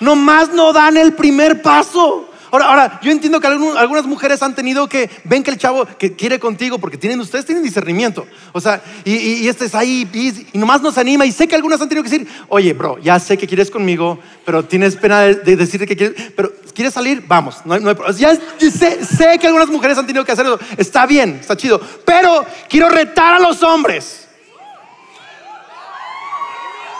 [0.00, 2.28] Nomás no dan el primer paso.
[2.54, 6.14] Ahora, ahora, yo entiendo que algunas mujeres han tenido que, ven que el chavo que
[6.14, 8.28] quiere contigo, porque tienen, ustedes tienen discernimiento.
[8.52, 10.08] O sea, y, este es ahí,
[10.52, 11.26] y, nomás nos anima.
[11.26, 14.20] Y sé que algunas han tenido que decir, oye, bro, ya sé que quieres conmigo,
[14.44, 17.24] pero tienes pena de, decirte que quieres, pero ¿quieres salir?
[17.26, 17.82] Vamos, no hay,
[18.18, 20.60] Ya sé, sé que algunas mujeres han tenido que hacer eso.
[20.76, 21.80] Está bien, está chido.
[22.04, 24.28] Pero quiero retar a los hombres.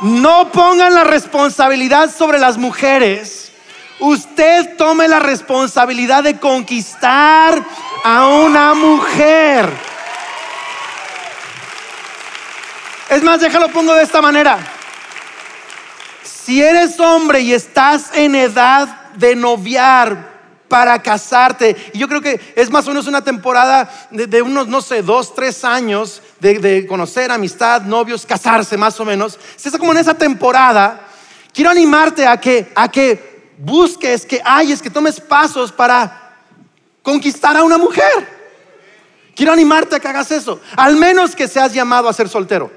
[0.01, 3.44] No pongan la responsabilidad sobre las mujeres
[4.05, 7.65] usted tome la responsabilidad de conquistar
[8.05, 9.71] a una mujer.
[13.09, 14.59] Es más, déjalo pongo de esta manera.
[16.23, 20.35] Si eres hombre y estás en edad de noviar
[20.69, 24.83] para casarte, y yo creo que es más o menos una temporada de, unos, no
[24.83, 29.39] sé, dos, tres años de, de, conocer amistad, novios, casarse más o menos.
[29.57, 31.07] Si estás como en esa temporada,
[31.53, 36.39] quiero animarte a que, a que busques, que hayes, que tomes pasos para
[37.03, 38.35] conquistar a una mujer.
[39.35, 42.71] Quiero animarte a que hagas eso, al menos que seas llamado a ser soltero.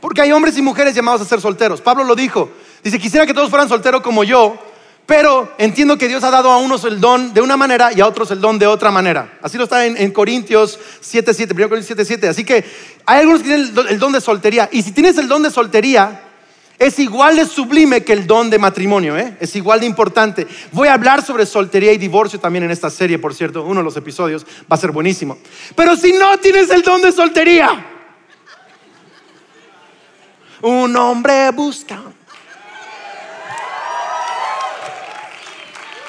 [0.00, 1.80] Porque hay hombres y mujeres llamados a ser solteros.
[1.80, 2.50] Pablo lo dijo.
[2.84, 4.56] Dice, quisiera que todos fueran solteros como yo,
[5.06, 8.06] pero entiendo que Dios ha dado a unos el don de una manera y a
[8.06, 9.38] otros el don de otra manera.
[9.42, 12.28] Así lo está en, Corintios 7.7, 1 Corintios 7.7.
[12.28, 12.64] Así que
[13.06, 14.68] hay algunos que tienen el don de soltería.
[14.70, 16.25] Y si tienes el don de soltería,
[16.78, 19.36] es igual de sublime que el don de matrimonio, ¿eh?
[19.40, 20.46] es igual de importante.
[20.72, 23.84] Voy a hablar sobre soltería y divorcio también en esta serie, por cierto, uno de
[23.84, 25.38] los episodios va a ser buenísimo.
[25.74, 27.86] Pero si no tienes el don de soltería,
[30.62, 32.02] un hombre busca.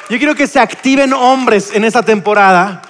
[0.10, 2.82] Yo quiero que se activen hombres en esta temporada,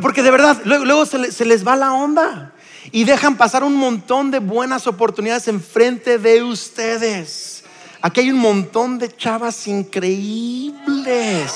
[0.00, 2.52] porque de verdad, luego, se les va la onda
[2.92, 7.64] y dejan pasar un montón de buenas oportunidades enfrente de ustedes.
[8.02, 11.52] Aquí hay un montón de chavas increíbles.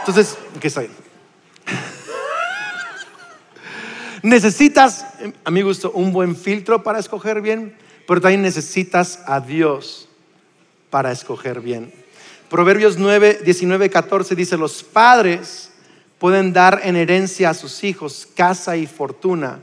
[0.00, 0.82] Entonces, ¿qué está
[4.22, 5.06] necesitas,
[5.44, 10.08] a mi gusto, un buen filtro para escoger bien, pero también necesitas a Dios
[10.90, 11.92] para escoger bien.
[12.48, 15.70] Proverbios 9, 19, 14 dice, los padres
[16.18, 19.60] pueden dar en herencia a sus hijos casa y fortuna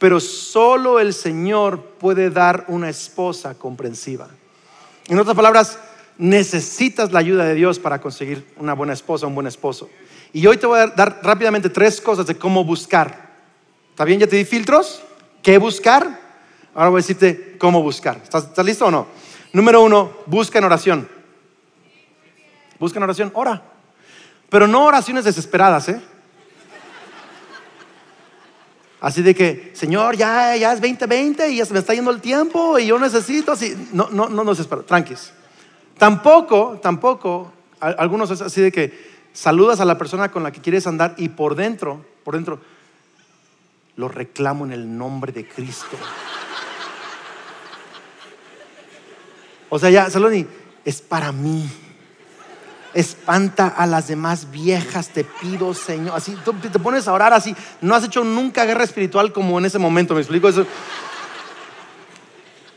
[0.00, 4.28] pero solo el Señor puede dar una esposa comprensiva.
[5.08, 5.78] En otras palabras,
[6.16, 9.90] necesitas la ayuda de Dios para conseguir una buena esposa, un buen esposo.
[10.32, 13.28] Y hoy te voy a dar rápidamente tres cosas de cómo buscar.
[13.90, 14.18] ¿Está bien?
[14.18, 15.02] ¿Ya te di filtros?
[15.42, 16.18] ¿Qué buscar?
[16.74, 18.22] Ahora voy a decirte cómo buscar.
[18.22, 19.06] ¿Estás, ¿Estás, listo o no?
[19.52, 21.08] Número uno, busca en oración.
[22.78, 23.62] Busca en oración, ora.
[24.48, 26.00] Pero no oraciones desesperadas, ¿eh?
[29.00, 32.20] Así de que, Señor, ya, ya es 2020 y ya se me está yendo el
[32.20, 33.88] tiempo y yo necesito así.
[33.92, 35.32] No, no, no nos espero, tranquis.
[35.96, 40.86] Tampoco, tampoco, algunos es así de que saludas a la persona con la que quieres
[40.86, 42.60] andar y por dentro, por dentro,
[43.96, 45.96] lo reclamo en el nombre de Cristo.
[49.70, 50.46] O sea, ya, Saloni,
[50.84, 51.70] es para mí
[52.94, 56.16] espanta a las demás viejas, te pido, Señor.
[56.16, 56.36] Así
[56.72, 57.54] te pones a orar así.
[57.80, 60.48] No has hecho nunca guerra espiritual como en ese momento, ¿me explico?
[60.48, 60.66] Eso,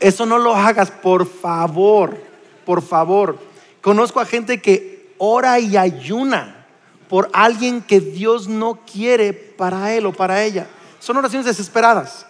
[0.00, 2.16] eso no lo hagas, por favor,
[2.64, 3.38] por favor.
[3.80, 6.66] Conozco a gente que ora y ayuna
[7.08, 10.66] por alguien que Dios no quiere para él o para ella.
[11.00, 12.26] Son oraciones desesperadas.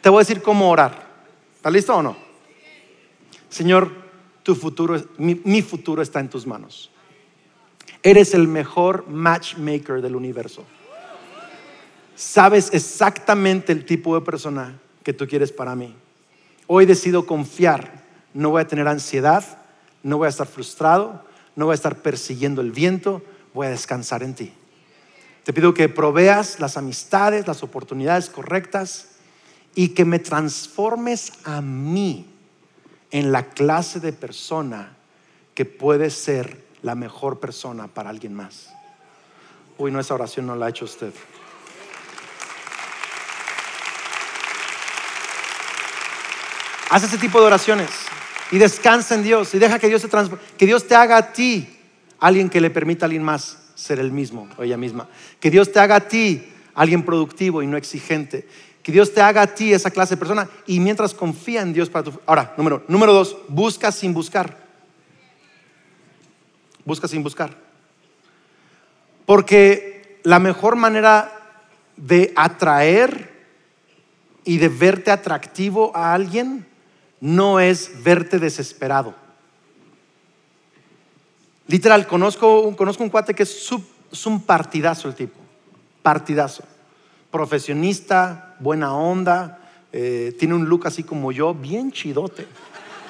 [0.00, 1.06] Te voy a decir cómo orar.
[1.56, 2.16] ¿Está listo o no?
[3.48, 3.90] Señor,
[4.42, 6.90] tu futuro, mi futuro está en tus manos.
[8.02, 10.64] Eres el mejor matchmaker del universo.
[12.14, 15.94] sabes exactamente el tipo de persona que tú quieres para mí.
[16.66, 19.44] Hoy decido confiar, no voy a tener ansiedad,
[20.02, 23.22] no voy a estar frustrado, no voy a estar persiguiendo el viento,
[23.54, 24.52] voy a descansar en ti.
[25.44, 29.08] Te pido que proveas las amistades, las oportunidades correctas
[29.74, 32.26] y que me transformes a mí
[33.10, 34.96] en la clase de persona
[35.54, 38.70] que puede ser la mejor persona para alguien más.
[39.76, 41.12] Uy, no, esa oración no la ha hecho usted.
[46.90, 47.90] Haz ese tipo de oraciones
[48.50, 51.68] y descansa en Dios y deja que Dios, te haga a ti
[52.18, 55.06] alguien que le permita a alguien más ser el mismo o ella misma.
[55.38, 58.48] Que Dios te haga a ti alguien productivo y no exigente.
[58.82, 61.90] Que Dios te haga a ti esa clase de persona y mientras confía en Dios
[61.90, 62.20] para tu...
[62.24, 64.67] Ahora, número, número dos, busca sin buscar.
[66.88, 67.54] Busca sin buscar.
[69.26, 71.60] Porque la mejor manera
[71.98, 73.30] de atraer
[74.42, 76.66] y de verte atractivo a alguien
[77.20, 79.14] no es verte desesperado.
[81.66, 83.70] Literal, conozco, conozco un cuate que es,
[84.24, 85.38] un partidazo el tipo,
[86.02, 86.64] partidazo.
[87.30, 89.58] Profesionista, buena onda,
[89.92, 92.46] eh, tiene un look así como yo, bien chidote.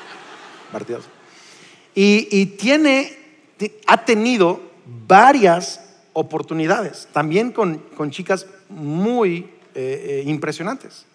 [0.73, 1.11] Partidazo.
[2.01, 3.19] Y, tiene,
[3.87, 4.61] ha tenido
[5.07, 5.81] varias
[6.13, 11.07] oportunidades, también con, chicas muy eh, eh, impresionantes.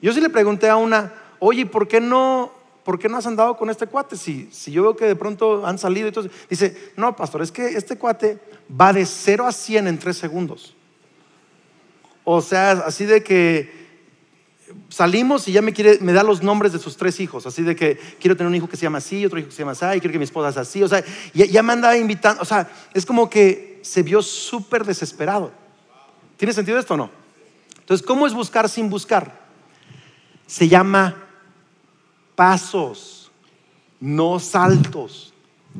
[0.00, 2.52] Yo sí le pregunté a una, oye, ¿por qué no,
[2.84, 4.16] por qué no has andado con este cuate?
[4.16, 6.28] Si, si yo veo que de pronto han salido y todo.
[6.48, 8.38] Dice, no, pastor, es que este cuate
[8.78, 10.74] va de 0 a 100 en 3 segundos.
[12.24, 13.85] O sea, así de que
[14.88, 15.72] salimos y ya me
[16.12, 18.76] da los nombres de sus tres hijos, así de que quiero tener un hijo que
[18.76, 20.62] se llama así, otro hijo que se llama así, y quiero que mi esposa sea
[20.62, 24.22] así, o sea, ya, ya me anda invitando, o sea, es como que se vio
[24.22, 25.52] súper desesperado.
[26.36, 27.10] ¿Tiene sentido esto o no?
[27.78, 29.46] Entonces, ¿cómo es buscar sin buscar?
[30.46, 31.16] Se llama
[32.34, 33.30] pasos,
[34.00, 35.32] no saltos.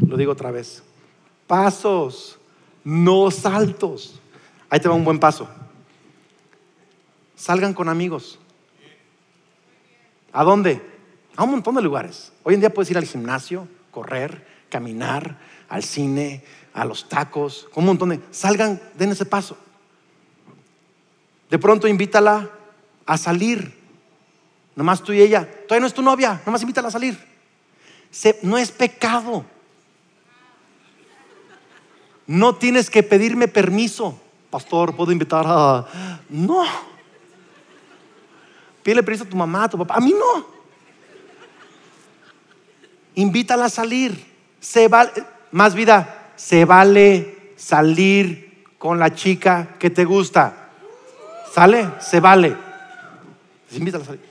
[0.06, 0.82] Lo digo otra vez.
[1.46, 2.38] Pasos,
[2.84, 4.20] no saltos.
[4.70, 5.48] Ahí te va un buen paso.
[7.34, 8.38] Salgan con amigos.
[10.36, 10.82] ¿A dónde?
[11.34, 12.30] A un montón de lugares.
[12.42, 15.38] Hoy en día puedes ir al gimnasio, correr, caminar,
[15.70, 16.44] al cine,
[16.74, 18.20] a los tacos, un montón de...
[18.32, 19.56] Salgan, den ese paso.
[21.48, 22.50] De pronto invítala
[23.06, 23.74] a salir
[24.74, 27.18] nomás tú y ella, todavía no es tu novia, nomás invítala a salir.
[28.42, 29.42] no es pecado.
[32.26, 34.20] No tienes que pedirme permiso.
[34.50, 36.20] Pastor, ¿puedo invitar a...?
[36.28, 36.62] No.
[38.86, 39.96] Pídele permiso a tu mamá, a tu papá.
[39.96, 40.46] A mí no.
[43.16, 44.24] Invítala a salir.
[44.60, 45.10] Se vale,
[45.50, 50.70] más vida, se vale salir con la chica que te gusta.
[51.52, 51.94] ¿Sale?
[51.98, 52.56] Se vale.
[53.72, 54.24] Invítala a salir.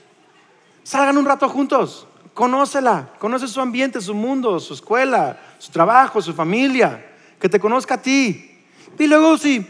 [0.82, 6.32] Salgan un rato juntos, conócela, conoce su ambiente, su mundo, su escuela, su trabajo, su
[6.32, 7.04] familia,
[7.38, 8.58] que te conozca a ti.
[8.98, 9.66] Y luego si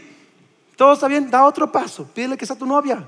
[0.77, 3.05] todo está bien, da otro paso, pídele que sea tu novia.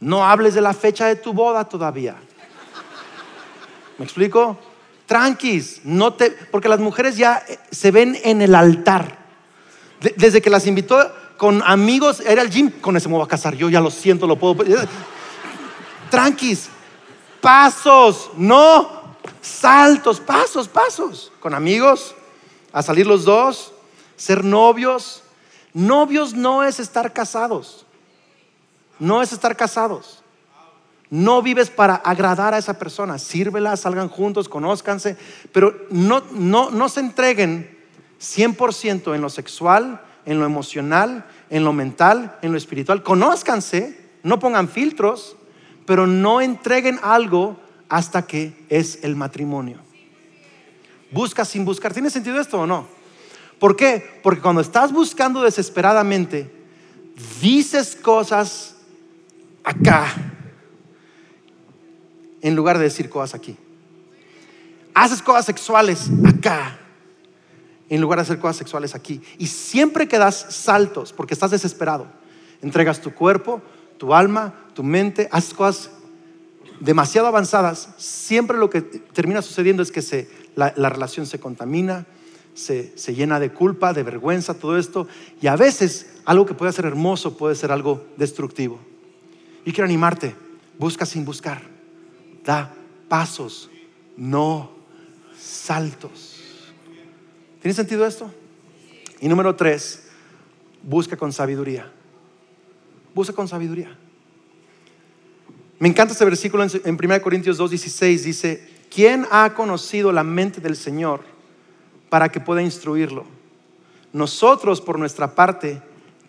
[0.00, 2.16] No hables de la fecha de tu boda todavía.
[3.98, 4.58] ¿Me explico?
[5.06, 9.18] Tranquis, no te, porque las mujeres ya eh, se ven en el altar.
[10.16, 13.54] desde que las invitó con amigos, era el gym, con ese me voy a casar,
[13.54, 14.64] yo ya lo siento, lo puedo.
[16.10, 16.68] Tranquis,
[17.40, 18.98] pasos, no
[19.40, 21.32] saltos, pasos, pasos.
[21.40, 22.14] Con amigos,
[22.72, 23.72] a salir los dos,
[24.16, 25.22] ser novios.
[25.72, 27.86] Novios no es estar casados.
[28.98, 30.22] No es estar casados.
[31.10, 33.18] No vives para agradar a esa persona.
[33.18, 35.16] Sírvela, salgan juntos, conózcanse,
[35.52, 37.78] pero no, no, no se entreguen
[38.20, 43.02] 100% en lo sexual, en lo emocional, en lo mental, en lo espiritual.
[43.02, 45.36] Conózcanse, no pongan filtros,
[45.86, 47.58] pero no entreguen algo
[47.88, 49.78] hasta que es el matrimonio.
[51.10, 51.94] Busca sin buscar.
[51.94, 52.86] ¿Tiene sentido esto o no?
[53.58, 54.20] ¿Por qué?
[54.22, 56.52] Porque cuando estás buscando desesperadamente,
[57.40, 58.76] dices cosas
[59.68, 60.06] acá
[62.40, 63.56] en lugar de decir cosas aquí.
[64.94, 66.78] Haces cosas sexuales acá
[67.88, 69.20] en lugar de hacer cosas sexuales aquí.
[69.38, 72.06] Y siempre que das saltos porque estás desesperado.
[72.62, 73.62] Entregas tu cuerpo,
[73.98, 75.90] tu alma, tu mente, haces cosas
[76.80, 82.06] demasiado avanzadas, siempre lo que termina sucediendo es que se, la, relación se contamina,
[82.54, 85.08] se, se, llena de culpa, de vergüenza, todo esto,
[85.40, 88.78] y a veces algo que puede ser hermoso puede ser algo destructivo.
[89.64, 90.34] Y quiero animarte,
[90.78, 91.62] busca sin buscar,
[92.44, 92.74] da
[93.08, 93.70] pasos,
[94.16, 94.70] no
[95.38, 96.36] saltos.
[97.60, 98.32] ¿Tiene sentido esto?
[99.20, 100.08] Y número tres,
[100.82, 101.92] busca con sabiduría
[103.18, 103.96] Busca con sabiduría.
[105.80, 108.22] Me encanta este versículo en 1 Corintios 2.16.
[108.22, 111.22] Dice, ¿quién ha conocido la mente del Señor
[112.10, 113.24] para que pueda instruirlo?
[114.12, 115.82] Nosotros, por nuestra parte,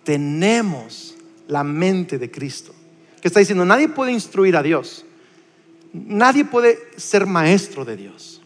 [0.03, 1.15] tenemos
[1.47, 2.73] la mente de Cristo.
[3.21, 5.05] Que está diciendo, nadie puede instruir a Dios.
[5.93, 8.41] Nadie puede ser maestro de Dios.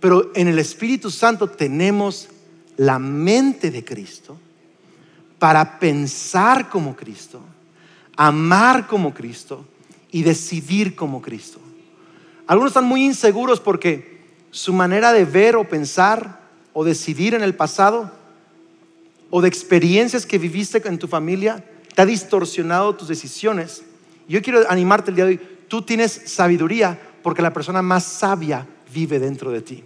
[0.00, 2.28] Pero en el Espíritu Santo tenemos
[2.76, 4.38] la mente de Cristo
[5.38, 7.40] para pensar como Cristo,
[8.16, 9.64] amar como Cristo
[10.10, 11.58] y decidir como Cristo.
[12.46, 16.40] Algunos están muy inseguros porque su manera de ver o pensar
[16.72, 18.10] o decidir en el pasado
[19.30, 23.82] o de experiencias que viviste en tu familia te ha distorsionado tus decisiones.
[24.28, 25.40] Yo quiero animarte el día de hoy.
[25.68, 29.84] Tú tienes sabiduría porque la persona más sabia vive dentro de ti.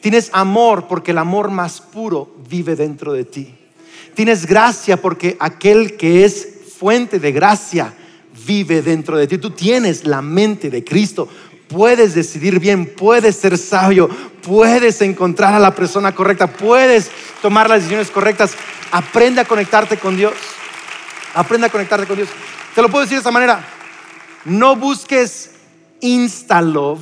[0.00, 3.54] Tienes amor porque el amor más puro vive dentro de ti.
[4.14, 6.48] Tienes gracia porque aquel que es
[6.78, 7.92] fuente de gracia
[8.46, 9.38] vive dentro de ti.
[9.38, 11.28] Tú tienes la mente de Cristo.
[11.68, 14.08] Puedes decidir bien, puedes ser sabio,
[14.42, 17.10] puedes encontrar a la persona correcta, puedes
[17.42, 18.52] tomar las decisiones correctas.
[18.90, 20.34] Aprende a conectarte con Dios.
[21.34, 22.28] Aprende a conectarte con Dios.
[22.74, 23.64] Te lo puedo decir de esta manera.
[24.44, 25.52] No busques
[26.00, 27.00] insta love,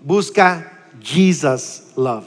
[0.00, 2.24] busca Jesus love.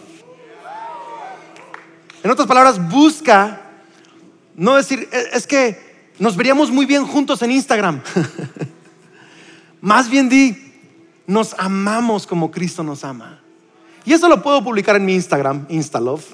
[2.24, 3.62] En otras palabras, busca
[4.56, 5.80] no decir, es que
[6.20, 8.02] nos veríamos muy bien juntos en Instagram.
[9.82, 10.74] Más bien di,
[11.26, 13.42] nos amamos como Cristo nos ama.
[14.06, 16.26] Y eso lo puedo publicar en mi Instagram, Instalove.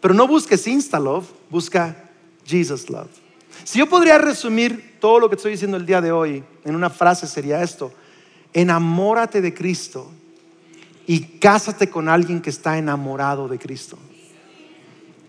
[0.00, 1.96] Pero no busques Instalove, busca
[2.46, 3.10] Jesus Love.
[3.64, 6.90] Si yo podría resumir todo lo que estoy diciendo el día de hoy en una
[6.90, 7.92] frase sería esto.
[8.52, 10.10] Enamórate de Cristo
[11.06, 13.98] y cásate con alguien que está enamorado de Cristo.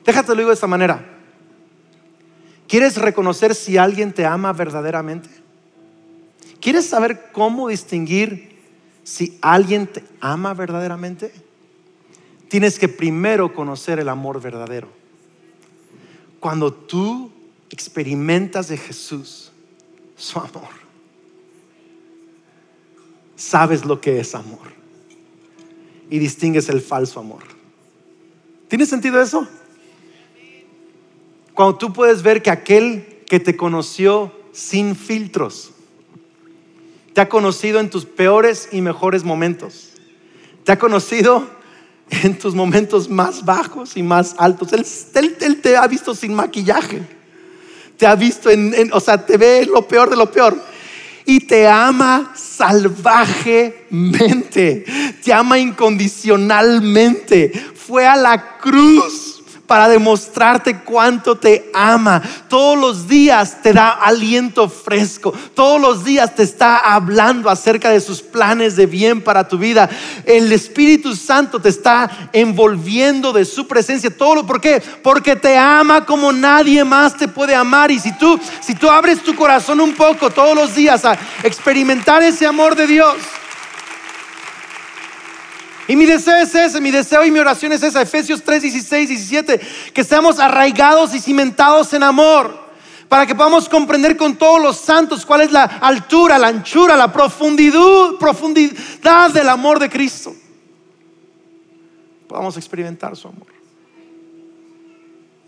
[0.05, 1.05] Déjate lo digo de esta manera.
[2.67, 5.29] ¿Quieres reconocer si alguien te ama verdaderamente?
[6.59, 8.59] ¿Quieres saber cómo distinguir
[9.03, 11.31] si alguien te ama verdaderamente?
[12.47, 14.87] Tienes que primero conocer el amor verdadero.
[16.39, 17.31] Cuando tú
[17.71, 19.51] experimentas de Jesús
[20.15, 20.69] su amor,
[23.35, 24.71] sabes lo que es amor
[26.09, 27.43] y distingues el falso amor.
[28.67, 29.47] ¿Tiene sentido eso?
[31.53, 35.71] Cuando tú puedes ver que aquel que te conoció sin filtros,
[37.13, 39.91] te ha conocido en tus peores y mejores momentos,
[40.63, 41.47] te ha conocido
[42.23, 44.69] en tus momentos más bajos y más altos.
[44.73, 47.07] Él, te ha visto sin maquillaje,
[48.01, 50.59] te ha visto en, o sea, te ve lo peor de lo peor
[51.23, 54.85] y te ama salvajemente,
[55.23, 57.51] te ama incondicionalmente.
[57.75, 59.30] Fue a la cruz
[59.71, 62.21] para demostrarte cuánto te ama.
[62.49, 65.33] Todos los días te da aliento fresco.
[65.53, 69.89] Todos los días te está hablando acerca de sus planes de bien para tu vida.
[70.25, 74.09] El Espíritu Santo te está envolviendo de su presencia.
[74.09, 74.83] Todo lo, ¿por qué?
[75.01, 77.91] Porque te ama como nadie más te puede amar.
[77.91, 82.21] Y si tú, si tú abres tu corazón un poco todos los días a experimentar
[82.21, 83.15] ese amor de Dios,
[85.87, 89.09] y mi deseo es ese, mi deseo y mi oración es esa, Efesios 3, 16,
[89.09, 89.61] 17,
[89.93, 92.59] que seamos arraigados y cimentados en amor,
[93.09, 97.11] para que podamos comprender con todos los santos cuál es la altura, la anchura, la
[97.11, 100.33] profundidad, profundidad del amor de Cristo.
[102.27, 103.47] Podamos experimentar su amor.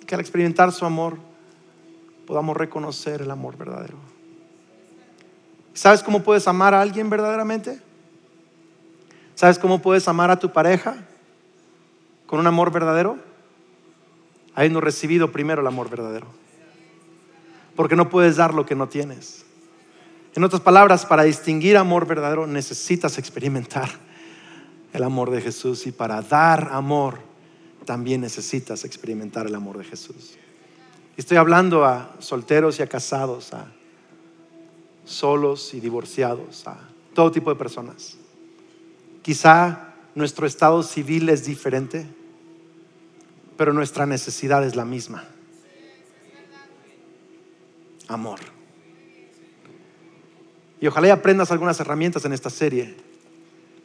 [0.06, 1.18] Que al experimentar su amor
[2.28, 3.98] podamos reconocer el amor verdadero.
[5.74, 7.80] ¿Sabes cómo puedes amar a alguien verdaderamente?
[9.36, 10.96] ¿Sabes cómo puedes amar a tu pareja
[12.26, 13.18] con un amor verdadero?
[14.56, 16.28] Habiendo recibido primero el amor verdadero.
[17.76, 19.46] Porque no puedes dar lo que no tienes.
[20.36, 23.90] En otras palabras, para distinguir amor verdadero necesitas experimentar
[24.94, 27.20] el amor de Jesús y para dar amor
[27.86, 30.36] también necesitas experimentar el amor de Jesús.
[31.18, 33.68] Estoy hablando a solteros y a casados, a
[35.06, 36.78] solos y divorciados, a
[37.14, 38.18] todo tipo de personas.
[39.24, 42.06] Quizá nuestro estado civil es diferente,
[43.58, 45.24] pero nuestra necesidad es la misma.
[48.10, 48.40] Amor.
[50.82, 52.96] Y ojalá aprendas algunas herramientas en esta serie,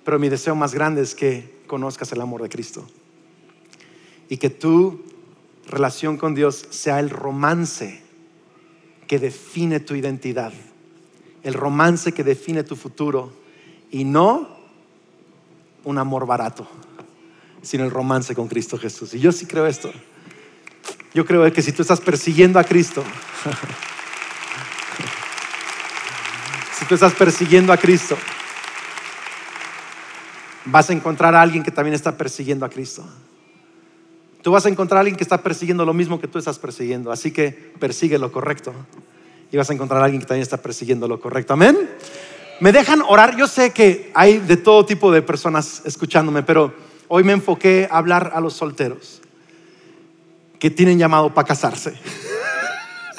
[0.04, 2.84] pero mi deseo más grande es que conozcas el amor de Cristo
[4.28, 5.04] y que tu
[5.68, 8.02] relación con Dios sea el romance
[9.06, 10.52] que define tu identidad,
[11.44, 13.32] el romance que define tu futuro
[13.92, 14.57] y no
[15.88, 16.68] un amor barato,
[17.62, 19.14] sino el romance con Cristo Jesús.
[19.14, 19.90] Y yo sí creo esto.
[21.14, 23.02] Yo creo que si tú estás persiguiendo a Cristo,
[26.88, 28.16] tú estás persiguiendo a Cristo,
[30.64, 33.04] vas a encontrar a alguien que también está persiguiendo a Cristo.
[34.42, 37.12] Tú vas a encontrar a alguien que está persiguiendo lo mismo que tú estás persiguiendo.
[37.12, 38.72] Así que persigue lo correcto.
[39.50, 41.52] Y vas a encontrar a alguien que también está persiguiendo lo correcto.
[41.52, 41.76] Amén.
[42.60, 43.36] ¿Me dejan orar?
[43.36, 46.74] Yo sé que hay de todo tipo de personas escuchándome, pero
[47.06, 49.20] hoy me enfoqué a hablar a los solteros
[50.58, 51.94] que tienen llamado para casarse.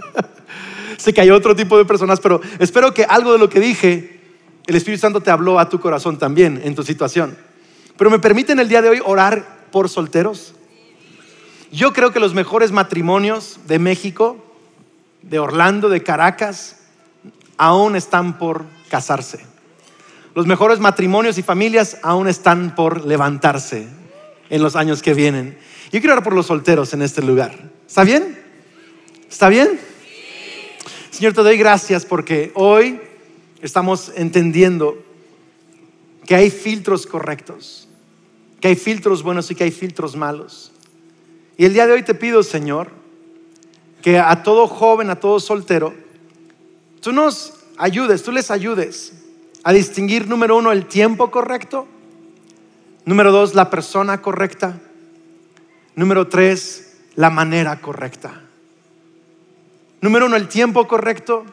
[0.98, 4.20] sé que hay otro tipo de personas, pero espero que algo de lo que dije,
[4.68, 7.38] el Espíritu Santo te habló a tu corazón también en tu situación.
[7.96, 10.54] Pero me permiten el día de hoy orar por solteros.
[11.72, 14.36] Yo creo que los mejores matrimonios de México,
[15.22, 16.78] de Orlando, de Caracas,
[17.58, 19.40] aún están por casarse.
[20.36, 23.88] Los mejores matrimonios y familias aún están por levantarse
[24.50, 25.58] en los años que vienen.
[25.92, 27.72] Yo quiero orar por los solteros en este lugar.
[27.88, 28.38] ¿Está bien?
[29.30, 29.80] ¿Está bien?
[31.12, 33.00] Señor, te doy gracias porque hoy
[33.62, 34.98] estamos entendiendo
[36.26, 37.88] que hay filtros correctos,
[38.62, 40.72] que hay filtros buenos y que hay filtros malos.
[41.58, 42.92] Y el día de hoy te pido, Señor,
[44.02, 45.94] que a todo joven, a todo soltero,
[47.02, 49.14] tú nos ayudes, tú les ayudes
[49.64, 51.88] a distinguir, número uno, el tiempo correcto,
[53.06, 54.80] número dos, la persona correcta,
[55.96, 58.44] número tres, la manera correcta.
[60.02, 61.46] Número uno, el tiempo correcto,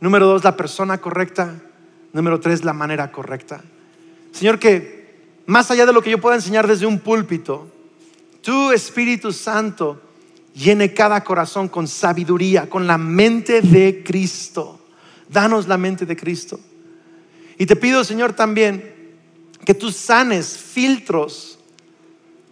[0.00, 1.54] número dos, la persona correcta,
[2.12, 3.62] número tres, la manera correcta.
[4.32, 7.68] Señor, que más allá de lo que yo pueda enseñar desde un púlpito,
[8.40, 10.00] tu Espíritu Santo
[10.54, 14.85] llene cada corazón con sabiduría, con la mente de Cristo.
[15.28, 16.60] Danos la mente de Cristo.
[17.58, 18.96] Y te pido, Señor, también
[19.64, 21.58] que tú sanes filtros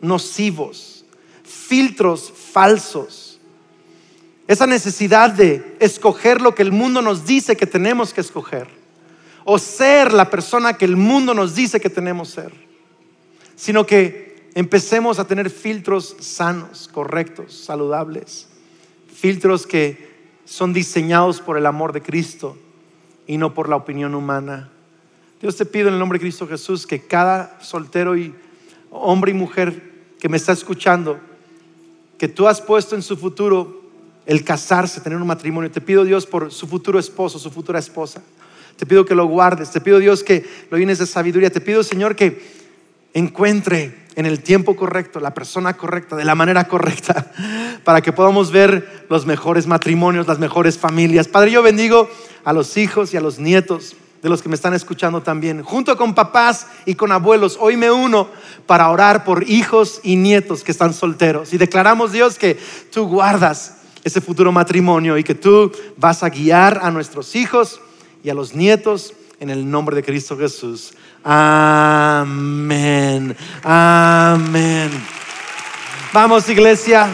[0.01, 1.05] nocivos,
[1.45, 3.39] filtros falsos.
[4.47, 8.66] Esa necesidad de escoger lo que el mundo nos dice que tenemos que escoger.
[9.45, 12.53] O ser la persona que el mundo nos dice que tenemos ser.
[13.57, 18.49] Sino que empecemos a tener filtros sanos, correctos, saludables.
[19.14, 20.12] Filtros que
[20.45, 22.59] son diseñados por el amor de Cristo
[23.27, 24.70] y no por la opinión humana.
[25.41, 28.35] Dios te pido en el nombre de Cristo Jesús que cada soltero y
[28.91, 31.18] hombre y mujer que me está escuchando,
[32.18, 33.83] que tú has puesto en su futuro
[34.27, 35.70] el casarse, tener un matrimonio.
[35.70, 38.22] Te pido Dios por su futuro esposo, su futura esposa.
[38.77, 39.70] Te pido que lo guardes.
[39.70, 41.51] Te pido Dios que lo llenes de sabiduría.
[41.51, 42.41] Te pido Señor que
[43.12, 47.33] encuentre en el tiempo correcto, la persona correcta, de la manera correcta,
[47.85, 51.29] para que podamos ver los mejores matrimonios, las mejores familias.
[51.29, 52.09] Padre, yo bendigo
[52.45, 55.97] a los hijos y a los nietos de los que me están escuchando también, junto
[55.99, 57.59] con papás y con abuelos.
[57.61, 58.28] Hoy me uno
[58.66, 61.53] para orar por hijos y nietos que están solteros.
[61.53, 62.59] Y declaramos, Dios, que
[62.90, 67.80] tú guardas ese futuro matrimonio y que tú vas a guiar a nuestros hijos
[68.22, 70.95] y a los nietos en el nombre de Cristo Jesús.
[71.22, 72.57] Amén.
[73.62, 74.90] Amén.
[76.14, 77.09] Vamos, iglesia.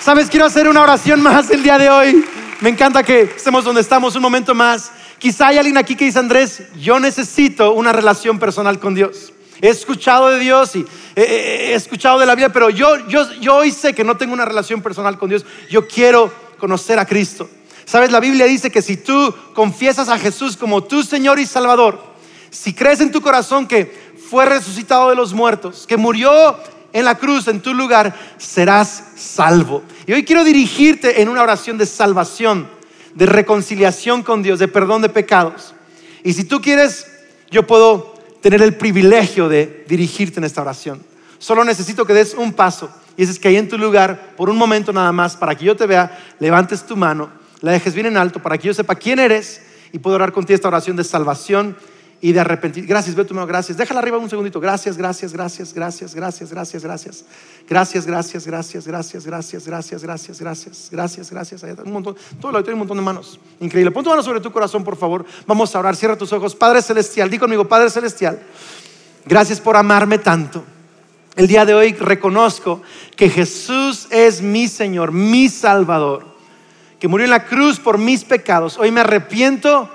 [0.00, 2.24] Sabes, quiero hacer una oración más el día de hoy.
[2.60, 4.92] Me encanta que estemos donde estamos un momento más.
[5.18, 9.32] Quizá hay alguien aquí que dice, Andrés, yo necesito una relación personal con Dios.
[9.62, 10.84] He escuchado de Dios y
[11.16, 14.44] he, escuchado de la vida, pero yo, yo, yo hoy sé que no tengo una
[14.44, 15.46] relación personal con Dios.
[15.70, 17.48] Yo quiero conocer a Cristo.
[17.86, 21.98] Sabes, la Biblia dice que si tú confiesas a Jesús como tu Señor y Salvador,
[22.50, 26.58] si crees en tu corazón que fue resucitado de los muertos, que murió
[26.92, 29.82] en la cruz en tu lugar, serás salvo.
[30.06, 32.68] Y hoy quiero dirigirte en una oración de salvación,
[33.14, 35.74] de reconciliación con Dios, de perdón de pecados.
[36.24, 37.06] Y si tú quieres,
[37.50, 41.02] yo puedo tener el privilegio de dirigirte en esta oración.
[41.38, 42.90] Solo necesito que des un paso.
[43.16, 45.76] Y es que ahí en tu lugar, por un momento nada más, para que yo
[45.76, 47.30] te vea, levantes tu mano,
[47.60, 49.62] la dejes bien en alto, para que yo sepa quién eres
[49.92, 51.76] y puedo orar contigo esta oración de salvación
[52.20, 52.86] y de arrepentir.
[52.86, 53.78] Gracias, veo tu mano, gracias.
[53.78, 54.60] Déjala arriba un segundito.
[54.60, 57.24] Gracias, gracias, gracias, gracias, gracias, gracias, gracias.
[57.68, 61.30] Gracias, gracias, gracias, gracias, gracias, gracias, gracias, gracias, gracias,
[61.62, 61.86] gracias.
[61.86, 63.40] Un montón, todo lo hay un montón de manos.
[63.60, 63.90] Increíble.
[63.90, 65.24] Pon tu mano sobre tu corazón, por favor.
[65.46, 65.96] Vamos a orar.
[65.96, 66.54] Cierra tus ojos.
[66.54, 68.38] Padre Celestial, di conmigo, Padre Celestial.
[69.24, 70.62] Gracias por amarme tanto.
[71.36, 72.82] El día de hoy reconozco
[73.16, 76.26] que Jesús es mi Señor, mi Salvador,
[76.98, 78.76] que murió en la cruz por mis pecados.
[78.78, 79.88] Hoy me arrepiento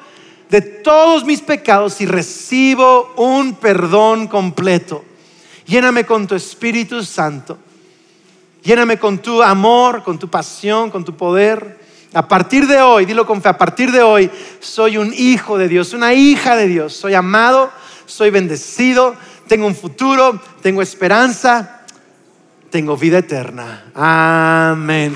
[0.50, 5.04] de todos mis pecados y recibo un perdón completo.
[5.66, 7.58] Lléname con tu Espíritu Santo.
[8.64, 11.80] Lléname con tu amor, con tu pasión, con tu poder.
[12.14, 14.30] A partir de hoy, dilo con fe, a partir de hoy
[14.60, 16.94] soy un hijo de Dios, una hija de Dios.
[16.94, 17.72] Soy amado,
[18.06, 19.16] soy bendecido,
[19.48, 21.82] tengo un futuro, tengo esperanza,
[22.70, 23.92] tengo vida eterna.
[23.94, 25.16] Amén.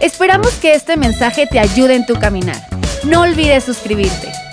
[0.00, 2.56] Esperamos que este mensaje te ayude en tu caminar.
[3.04, 4.43] No olvides suscribirte.